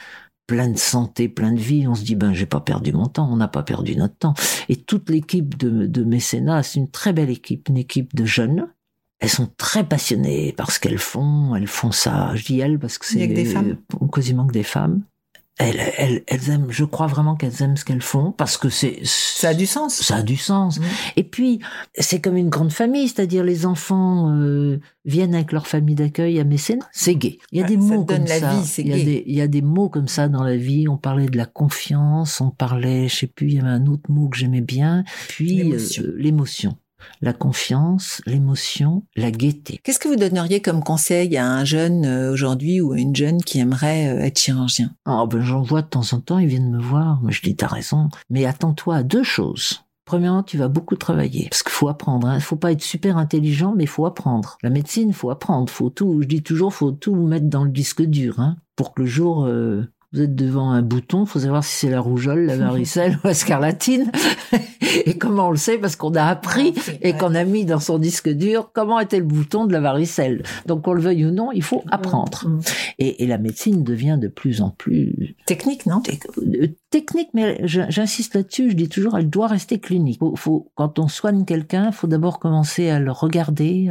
[0.48, 1.88] plein de santé, plein de vie.
[1.88, 4.34] On se dit ben j'ai pas perdu mon temps, on n'a pas perdu notre temps.
[4.70, 8.68] Et toute l'équipe de, de mécénat, c'est une très belle équipe, une équipe de jeunes.
[9.20, 11.56] Elles sont très passionnées par ce qu'elles font.
[11.56, 12.36] Elles font ça.
[12.36, 13.78] Je dis elles parce que Il y a c'est que des femmes?
[14.12, 15.04] quasiment que des femmes.
[15.60, 16.66] Elles, elles, elles aiment.
[16.72, 19.93] Je crois vraiment qu'elles aiment ce qu'elles font parce que c'est Ça a du sens.
[19.93, 20.80] ça a du sens.
[21.16, 21.60] Et puis,
[21.99, 26.43] c'est comme une grande famille, c'est-à-dire les enfants euh, viennent avec leur famille d'accueil à
[26.43, 26.89] mécénat.
[26.91, 27.38] C'est gay.
[27.51, 28.54] Il y a Ouais, des ça mots comme la ça.
[28.56, 29.04] vie, c'est il, y a gay.
[29.06, 30.88] des, il y a des mots comme ça dans la vie.
[30.88, 34.10] On parlait de la confiance, on parlait, je sais plus, il y avait un autre
[34.10, 35.04] mot que j'aimais bien.
[35.28, 36.04] Puis L'émotion.
[36.04, 36.78] euh, l'émotion.
[37.22, 39.80] La confiance, l'émotion, la gaieté.
[39.84, 43.41] Qu'est-ce que vous donneriez comme conseil à un jeune euh, aujourd'hui ou à une jeune
[43.41, 44.91] qui aimerait euh, être chirurgien?
[45.06, 47.22] Ah ben j'en vois de temps en temps, ils viennent me voir.
[47.24, 48.10] Mais je dis t'as raison.
[48.30, 49.84] Mais attends-toi à deux choses.
[50.06, 52.32] Premièrement, tu vas beaucoup travailler parce qu'il faut apprendre.
[52.34, 54.58] Il faut pas être super intelligent, mais il faut apprendre.
[54.62, 55.70] La médecine, faut apprendre.
[55.70, 56.22] Faut tout.
[56.22, 59.45] Je dis toujours, faut tout mettre dans le disque dur, hein, pour que le jour
[59.45, 63.28] euh, Vous êtes devant un bouton, faut savoir si c'est la rougeole, la varicelle ou
[63.28, 64.11] la scarlatine.
[65.05, 65.80] et comment on le sait?
[65.80, 69.26] Parce qu'on a appris et qu'on a mis dans son disque dur comment était le
[69.26, 70.43] bouton de la varicelle.
[70.68, 72.47] Donc qu'on le veuille ou non, il faut apprendre.
[72.47, 72.59] Mm.
[72.99, 76.01] Et, et la médecine devient de plus en plus Technique, non?
[76.38, 80.20] Euh, technique, mais j'insiste là-dessus, je dis toujours, elle doit rester clinique.
[80.20, 83.89] Faut, faut- quand on soigne quelqu'un, il faut d'abord commencer à le regarder,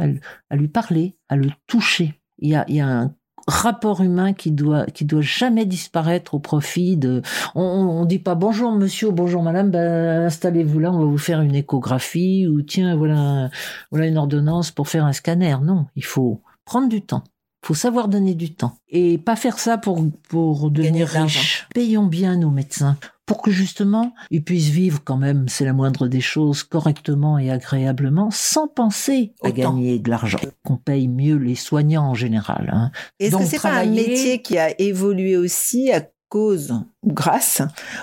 [0.49, 2.19] à, lui parler, à le toucher.
[2.39, 3.13] Il y a, il y a un
[3.47, 7.21] rapport humain qui doit qui doit jamais disparaître au profit de
[7.55, 11.17] on, on dit pas bonjour monsieur ou bonjour madame ben, installez-vous là on va vous
[11.17, 13.49] faire une échographie ou tiens voilà
[13.91, 15.57] voilà une ordonnance pour faire un scanner.
[15.61, 17.23] Non il faut prendre du temps.
[17.65, 18.75] Faut savoir donner du temps.
[18.89, 21.65] Et pas faire ça pour pour devenir riche.
[21.73, 26.07] Payons bien nos médecins pour que justement ils puissent vivre quand même, c'est la moindre
[26.07, 30.39] des choses, correctement et agréablement, sans penser à gagner de l'argent.
[30.63, 32.69] Qu'on paye mieux les soignants en général.
[32.73, 32.91] Hein.
[33.19, 36.01] Est-ce que c'est pas un métier qui a évolué aussi à
[36.33, 36.73] cause
[37.03, 37.61] ou grâce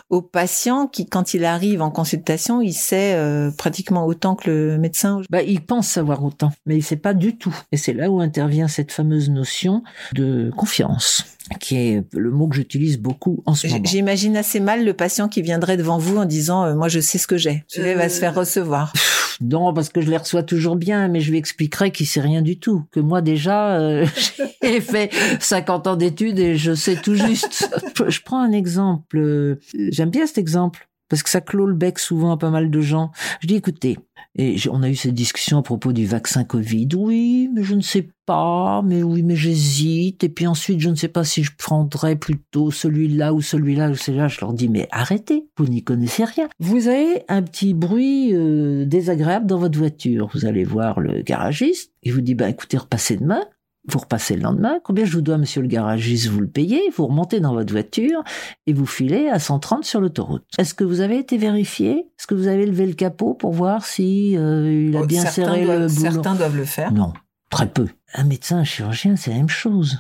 [0.09, 4.79] au patient qui, quand il arrive en consultation, il sait euh, pratiquement autant que le
[4.79, 7.57] médecin Bah, il pense savoir autant, mais il sait pas du tout.
[7.73, 9.83] Et c'est là où intervient cette fameuse notion
[10.15, 11.25] de confiance,
[11.59, 13.83] qui est le mot que j'utilise beaucoup en ce moment.
[13.85, 17.19] J'imagine assez mal le patient qui viendrait devant vous en disant euh, moi je sais
[17.19, 17.65] ce que j'ai.
[17.67, 18.93] Celui-là va Euh, se faire recevoir.
[19.41, 22.43] Non, parce que je les reçois toujours bien, mais je lui expliquerai qu'il sait rien
[22.43, 22.85] du tout.
[22.93, 24.07] Que moi déjà, euh,
[24.63, 27.71] j'ai fait 50 ans d'études et je sais tout juste.
[28.09, 29.19] je prends un exemple.
[29.19, 29.57] euh,
[29.91, 32.81] J'aime bien cet exemple parce que ça clôt le bec souvent à pas mal de
[32.81, 33.11] gens.
[33.41, 33.99] Je dis écoutez,
[34.37, 36.87] et on a eu cette discussion à propos du vaccin Covid.
[36.97, 40.23] Oui, mais je ne sais pas, mais oui, mais j'hésite.
[40.23, 43.97] Et puis ensuite, je ne sais pas si je prendrais plutôt celui-là ou celui-là ou
[43.97, 44.29] celui-là.
[44.29, 46.49] Je leur dis mais arrêtez, vous n'y connaissez rien.
[46.61, 50.31] Vous avez un petit bruit euh, désagréable dans votre voiture.
[50.33, 51.91] Vous allez voir le garagiste.
[52.05, 53.43] Il vous dit bah écoutez, repassez demain.
[53.89, 54.79] Vous repassez le lendemain.
[54.85, 56.83] Combien je vous dois, monsieur le garagiste Vous le payez.
[56.95, 58.23] Vous remontez dans votre voiture
[58.67, 60.45] et vous filez à 130 sur l'autoroute.
[60.59, 62.07] Est-ce que vous avez été vérifié?
[62.19, 65.25] Est-ce que vous avez levé le capot pour voir si euh, il a Oh, bien
[65.25, 66.13] serré doivent, le boulon?
[66.13, 66.93] Certains doivent le faire.
[66.93, 67.13] Non,
[67.51, 67.89] très peu.
[68.15, 69.99] Un médecin, un chirurgien, c'est la même chose.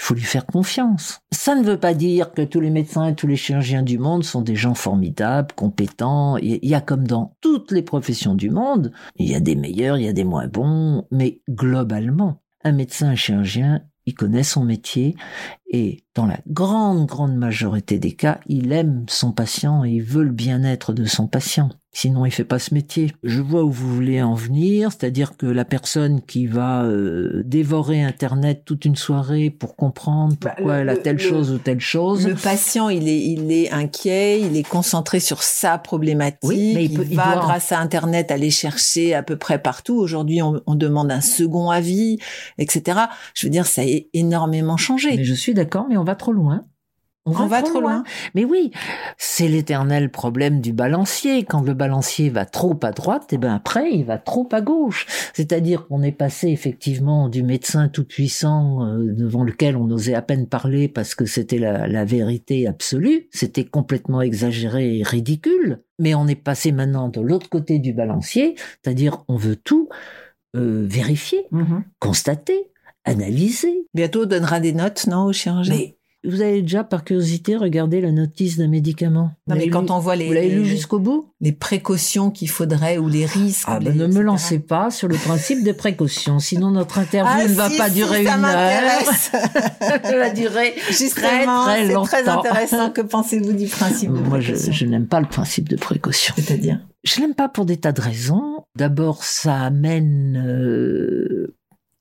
[0.00, 1.20] Il faut lui faire confiance.
[1.32, 4.22] Ça ne veut pas dire que tous les médecins et tous les chirurgiens du monde
[4.22, 6.36] sont des gens formidables, compétents.
[6.36, 9.98] Il y a comme dans toutes les professions du monde, il y a des meilleurs,
[9.98, 15.16] il y a des moins bons, mais globalement, un médecin, chirurgien, il connaît son métier
[15.70, 20.24] et dans la grande, grande majorité des cas, il aime son patient et il veut
[20.24, 21.68] le bien-être de son patient.
[22.00, 23.12] Sinon, il fait pas ce métier.
[23.24, 28.00] Je vois où vous voulez en venir, c'est-à-dire que la personne qui va euh, dévorer
[28.04, 31.50] Internet toute une soirée pour comprendre Bah, pourquoi le- elle a le- telle le- chose
[31.50, 32.24] ou telle chose.
[32.28, 36.38] Le patient, il est, il est inquiet, il est concentré sur sa problématique.
[36.48, 39.34] Oui, mais il il, peut- il va, doit- grâce à Internet, aller chercher à peu
[39.36, 39.96] près partout.
[39.96, 42.18] Aujourd'hui, on, on demande un second avis,
[42.58, 43.00] etc.
[43.34, 45.16] Je veux dire, ça a énormément changé.
[45.16, 46.62] Mais je suis d'accord, mais on va trop loin.
[47.28, 48.04] On va trop loin.
[48.34, 48.70] Mais oui,
[49.16, 51.44] c'est l'éternel problème du balancier.
[51.44, 55.06] Quand le balancier va trop à droite, et ben après, il va trop à gauche.
[55.34, 60.22] C'est-à-dire qu'on est passé effectivement du médecin tout puissant euh, devant lequel on osait à
[60.22, 63.28] peine parler parce que c'était la, la vérité absolue.
[63.32, 65.82] C'était complètement exagéré et ridicule.
[65.98, 69.88] Mais on est passé maintenant de l'autre côté du balancier, c'est-à-dire on veut tout
[70.56, 71.82] euh, vérifier, Mhm.
[71.98, 72.70] constater,
[73.04, 73.86] analyser.
[73.94, 75.74] Bientôt, on donnera des notes, non, aux chirurgiens.
[75.76, 79.30] Mais vous avez déjà, par curiosité, regardé la notice d'un médicament?
[79.46, 81.32] Non, Vous mais quand lu- on voit les, Vous l'avez lu jusqu'au bout?
[81.40, 83.66] les précautions qu'il faudrait ou les risques.
[83.68, 87.32] Ah ben les- ne me lancez pas sur le principe de précaution, sinon notre interview
[87.44, 89.00] Ah, ne va pas si, durer ça une heure.
[90.04, 91.46] Elle va durer très c'est
[91.92, 92.02] longtemps.
[92.04, 92.90] très intéressant.
[92.98, 96.34] Que pensez-vous du principe de Moi, je, n'aime pas le principe de précaution.
[96.36, 96.80] C'est-à-dire?
[97.04, 98.64] Je l'aime pas pour des tas de raisons.
[98.76, 101.54] D'abord, ça amène euh,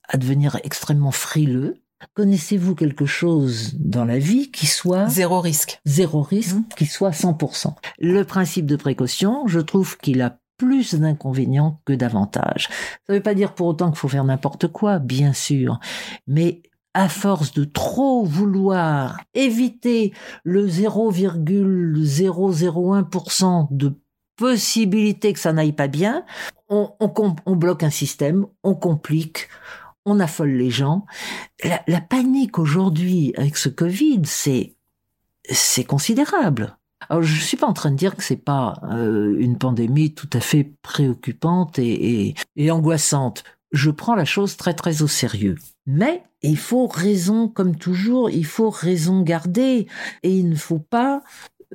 [0.09, 1.75] à devenir extrêmement frileux.
[2.13, 5.79] Connaissez-vous quelque chose dans la vie qui soit zéro risque.
[5.85, 6.63] zéro risque, Mhm.
[6.77, 7.75] qui soit 100%.
[7.99, 12.67] Le principe de précaution, je trouve qu'il a plus d'inconvénients que d'avantages.
[13.05, 15.79] Ça ne veut pas dire pour autant qu'il faut faire n'importe quoi, bien sûr,
[16.27, 16.61] mais
[16.95, 23.93] à force de trop vouloir éviter le 0,001% de
[24.35, 26.23] possibilité que ça n'aille pas bien,
[26.69, 29.47] on, on com- on bloque un système, on complique,
[30.07, 31.05] on affole les gens.
[31.63, 34.73] La, panique aujourd'hui avec ce Covid, c'est
[35.49, 36.77] c'est considérable.
[37.09, 40.29] Alors je suis pas en train de dire que c'est pas euh, une pandémie tout
[40.33, 43.43] à fait préoccupante et, et, et angoissante.
[43.71, 45.55] Je prends la chose très très au sérieux.
[45.85, 49.87] Mais il faut raison, comme toujours, il faut raison garder
[50.23, 51.21] et il ne faut pas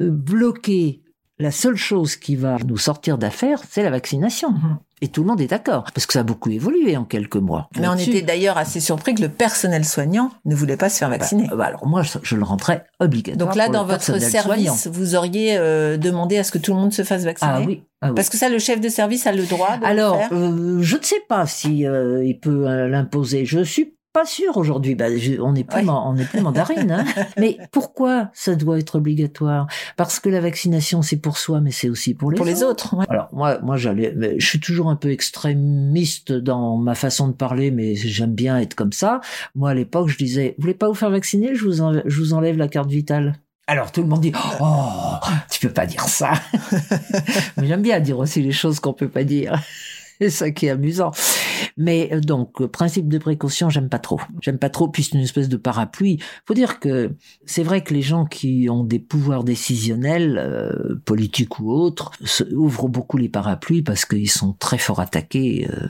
[0.01, 1.03] euh, bloquer
[1.39, 4.51] la seule chose qui va nous sortir d'affaire, c'est la vaccination.
[4.53, 4.79] Mhm.
[5.05, 7.69] Et tout le monde est d'accord, parce que ça a beaucoup évolué en quelques mois.
[7.77, 11.09] Mais on était d'ailleurs assez surpris que le personnel soignant ne voulait pas se faire
[11.11, 11.49] vacciner.
[11.49, 13.49] bah, bah, alors moi, je, je le rendrais obligatoire.
[13.49, 14.77] Donc là, pour le dans votre service, soignant.
[14.93, 17.51] vous auriez euh, demandé à ce que tout le monde se fasse vacciner?
[17.53, 17.83] Ah oui.
[18.01, 18.15] ah oui.
[18.15, 20.29] Parce que ça, le chef de service a le droit de Alors, le faire?
[20.33, 23.45] euh, je ne sais pas si euh, il peut euh, l'imposer.
[23.45, 24.95] Je suis pas sûr aujourd'hui.
[24.95, 25.89] Bah, je- on n'est plus, Ouais.
[25.89, 26.91] on n'est plus mandarine.
[26.93, 27.05] Hein.
[27.39, 29.67] mais pourquoi ça doit être obligatoire?
[29.97, 32.55] Parce que la vaccination, c'est pour soi, mais c'est aussi pour les pour autres.
[32.55, 32.95] les autres.
[32.97, 33.07] ouais.
[33.09, 37.71] Alors moi, moi j'allais, je suis toujours un peu extrémiste dans ma façon de parler,
[37.71, 39.21] mais j'aime bien être comme ça.
[39.55, 41.55] Moi à l'époque, je disais, vous voulez pas vous faire vacciner?
[41.55, 43.37] Je vous, en- je vous enlève la carte vitale.
[43.69, 45.15] Alors tout le monde dit, oh,
[45.51, 46.33] tu peux pas dire ça.
[47.57, 49.59] mais j'aime bien dire aussi les choses qu'on peut pas dire.
[50.21, 51.13] C'est ça qui est amusant.
[51.77, 54.21] Mais euh, donc, euh, principe de précaution, j'aime pas trop.
[54.41, 56.19] J'aime pas trop, puis c'est une espèce de parapluie.
[56.47, 57.15] Faut dire que
[57.47, 62.13] c'est vrai que les gens qui ont des pouvoirs décisionnels, euh, politiques ou autres,
[62.53, 65.87] ouvrent beaucoup les parapluies parce qu'ils sont très fort attaqués, euh,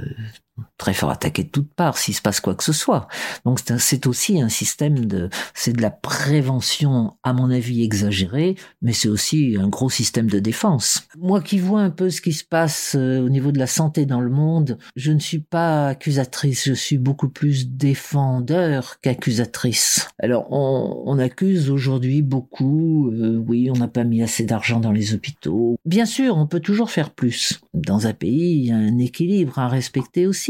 [0.77, 3.09] très fort attaqués de toutes parts s'il se passe quoi que ce soit.
[3.45, 8.93] Donc c'est aussi un système de, c'est de la prévention à mon avis exagérée, mais
[8.93, 11.07] c'est aussi un gros système de défense.
[11.17, 14.07] Moi qui vois un peu ce qui se passe euh, au niveau de la santé
[14.07, 20.09] dans le monde, je ne suis pas accusatrice, je suis beaucoup plus défendeur qu'accusatrice.
[20.19, 24.93] Alors on, on accuse aujourd'hui beaucoup, euh, oui, on n'a pas mis assez d'argent dans
[24.93, 25.77] les hôpitaux.
[25.85, 27.61] Bien sûr, on peut toujours faire plus.
[27.73, 30.42] Dans un pays, il y a un équilibre à respecter aussi.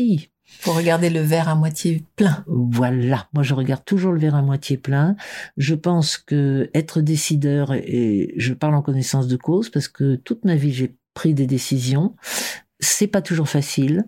[0.61, 2.45] Faut regarder le verre à moitié plein.
[2.47, 3.29] Voilà.
[3.33, 5.17] Moi, je regarde toujours le verre à moitié plein.
[5.57, 10.45] Je pense que être décideur, et je parle en connaissance de cause parce que toute
[10.45, 12.15] ma vie, j'ai pris des décisions.
[12.81, 14.05] C'est pas toujours facile.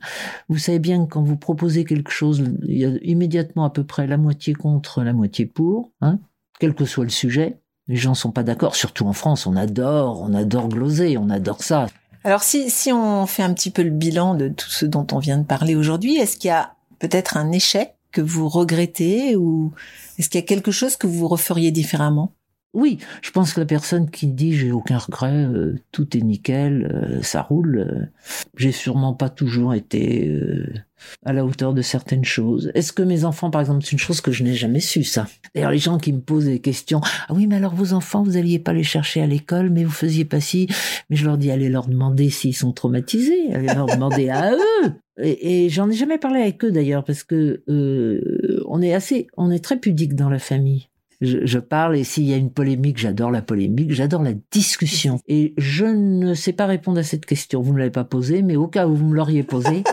[0.48, 3.84] Vous savez bien que quand vous proposez quelque chose, il y a immédiatement à peu
[3.84, 6.18] près la moitié contre, la moitié pour, hein,
[6.58, 7.58] quel que soit le sujet.
[7.86, 9.46] Les gens sont pas d'accord, surtout en France.
[9.46, 11.86] On adore, on adore gloser, on adore ça.
[12.24, 15.18] Alors si, si on fait un petit peu le bilan de tout ce dont on
[15.18, 19.72] vient de parler aujourd'hui, est-ce qu'il y a peut-être un échec que vous regrettez ou
[20.18, 22.32] est-ce qu'il y a quelque chose que vous referiez différemment?
[22.74, 26.90] Oui, je pense que la personne qui dit j'ai aucun regret, euh, tout est nickel,
[26.92, 28.06] euh, ça roule, euh,
[28.56, 30.66] j'ai sûrement pas toujours été euh,
[31.24, 32.72] à la hauteur de certaines choses.
[32.74, 35.28] Est-ce que mes enfants, par exemple, c'est une chose que je n'ai jamais su, ça?
[35.54, 38.36] D'ailleurs, les gens qui me posent des questions, ah oui, mais alors vos enfants, vous
[38.36, 40.66] alliez pas les chercher à l'école, mais vous faisiez pas si,
[41.10, 44.92] mais je leur dis, allez leur demander s'ils sont traumatisés, allez leur demander à eux.
[45.22, 49.28] Et, et j'en ai jamais parlé avec eux d'ailleurs, parce que euh, on est assez,
[49.36, 50.88] on est très pudique dans la famille
[51.24, 55.20] je, je parle et s'il y a une polémique, j'adore la polémique, j'adore la discussion.
[55.28, 57.62] Et je ne sais pas répondre à cette question.
[57.62, 59.84] Vous ne l'avez pas posée, mais au cas où vous me l'auriez posée,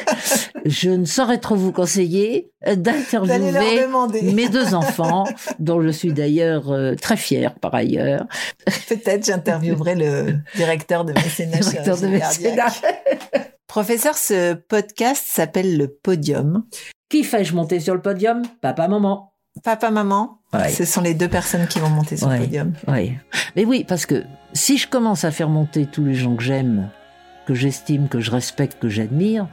[0.66, 3.86] je ne saurais trop vous conseiller d'interviewer
[4.32, 5.24] mes deux enfants,
[5.58, 8.26] dont je suis d'ailleurs euh, très fière par ailleurs.
[8.88, 11.58] Peut-être j'interviewerai le directeur de mécénat.
[11.58, 12.72] Directeur de mécénat.
[13.66, 16.64] Professeur, ce podcast s'appelle le Podium.
[17.08, 18.42] Qui fais-je monter sur le podium?
[18.60, 19.32] Papa, maman.
[19.64, 20.68] Papa, maman, Ouais.
[20.70, 22.38] ce sont les deux personnes qui vont monter sur Ouais.
[22.38, 22.72] le podium.
[22.88, 23.14] Oui.
[23.56, 26.88] Mais oui, parce que si je commence à faire monter tous les gens que j'aime,
[27.46, 29.46] que j'estime, que je respecte, que j'admire,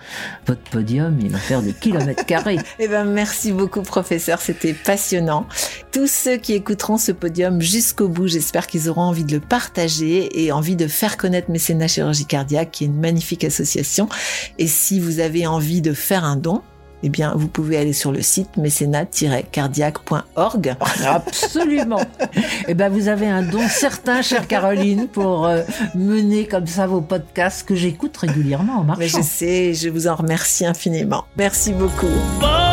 [0.47, 2.57] votre podium, il va faire des kilomètres carrés.
[2.79, 4.41] Eh ben, merci beaucoup, professeur.
[4.41, 5.45] C'était passionnant.
[5.91, 10.43] Tous ceux qui écouteront ce podium jusqu'au bout, j'espère qu'ils auront envie de le partager
[10.43, 14.09] et envie de faire connaître Mécénat Chirurgie Cardiaque, qui est une magnifique association.
[14.57, 16.61] Et si vous avez envie de faire un don,
[17.03, 20.75] eh bien, vous pouvez aller sur le site mécénat-cardiaque.org.
[21.05, 22.01] Absolument.
[22.67, 25.63] Eh ben, vous avez un don certain, chère Caroline, pour euh,
[25.95, 29.17] mener comme ça vos podcasts que j'écoute régulièrement en Mais marchant.
[29.17, 31.25] je sais, je vous en remercie infiniment.
[31.37, 32.07] Merci beaucoup.
[32.39, 32.72] Poi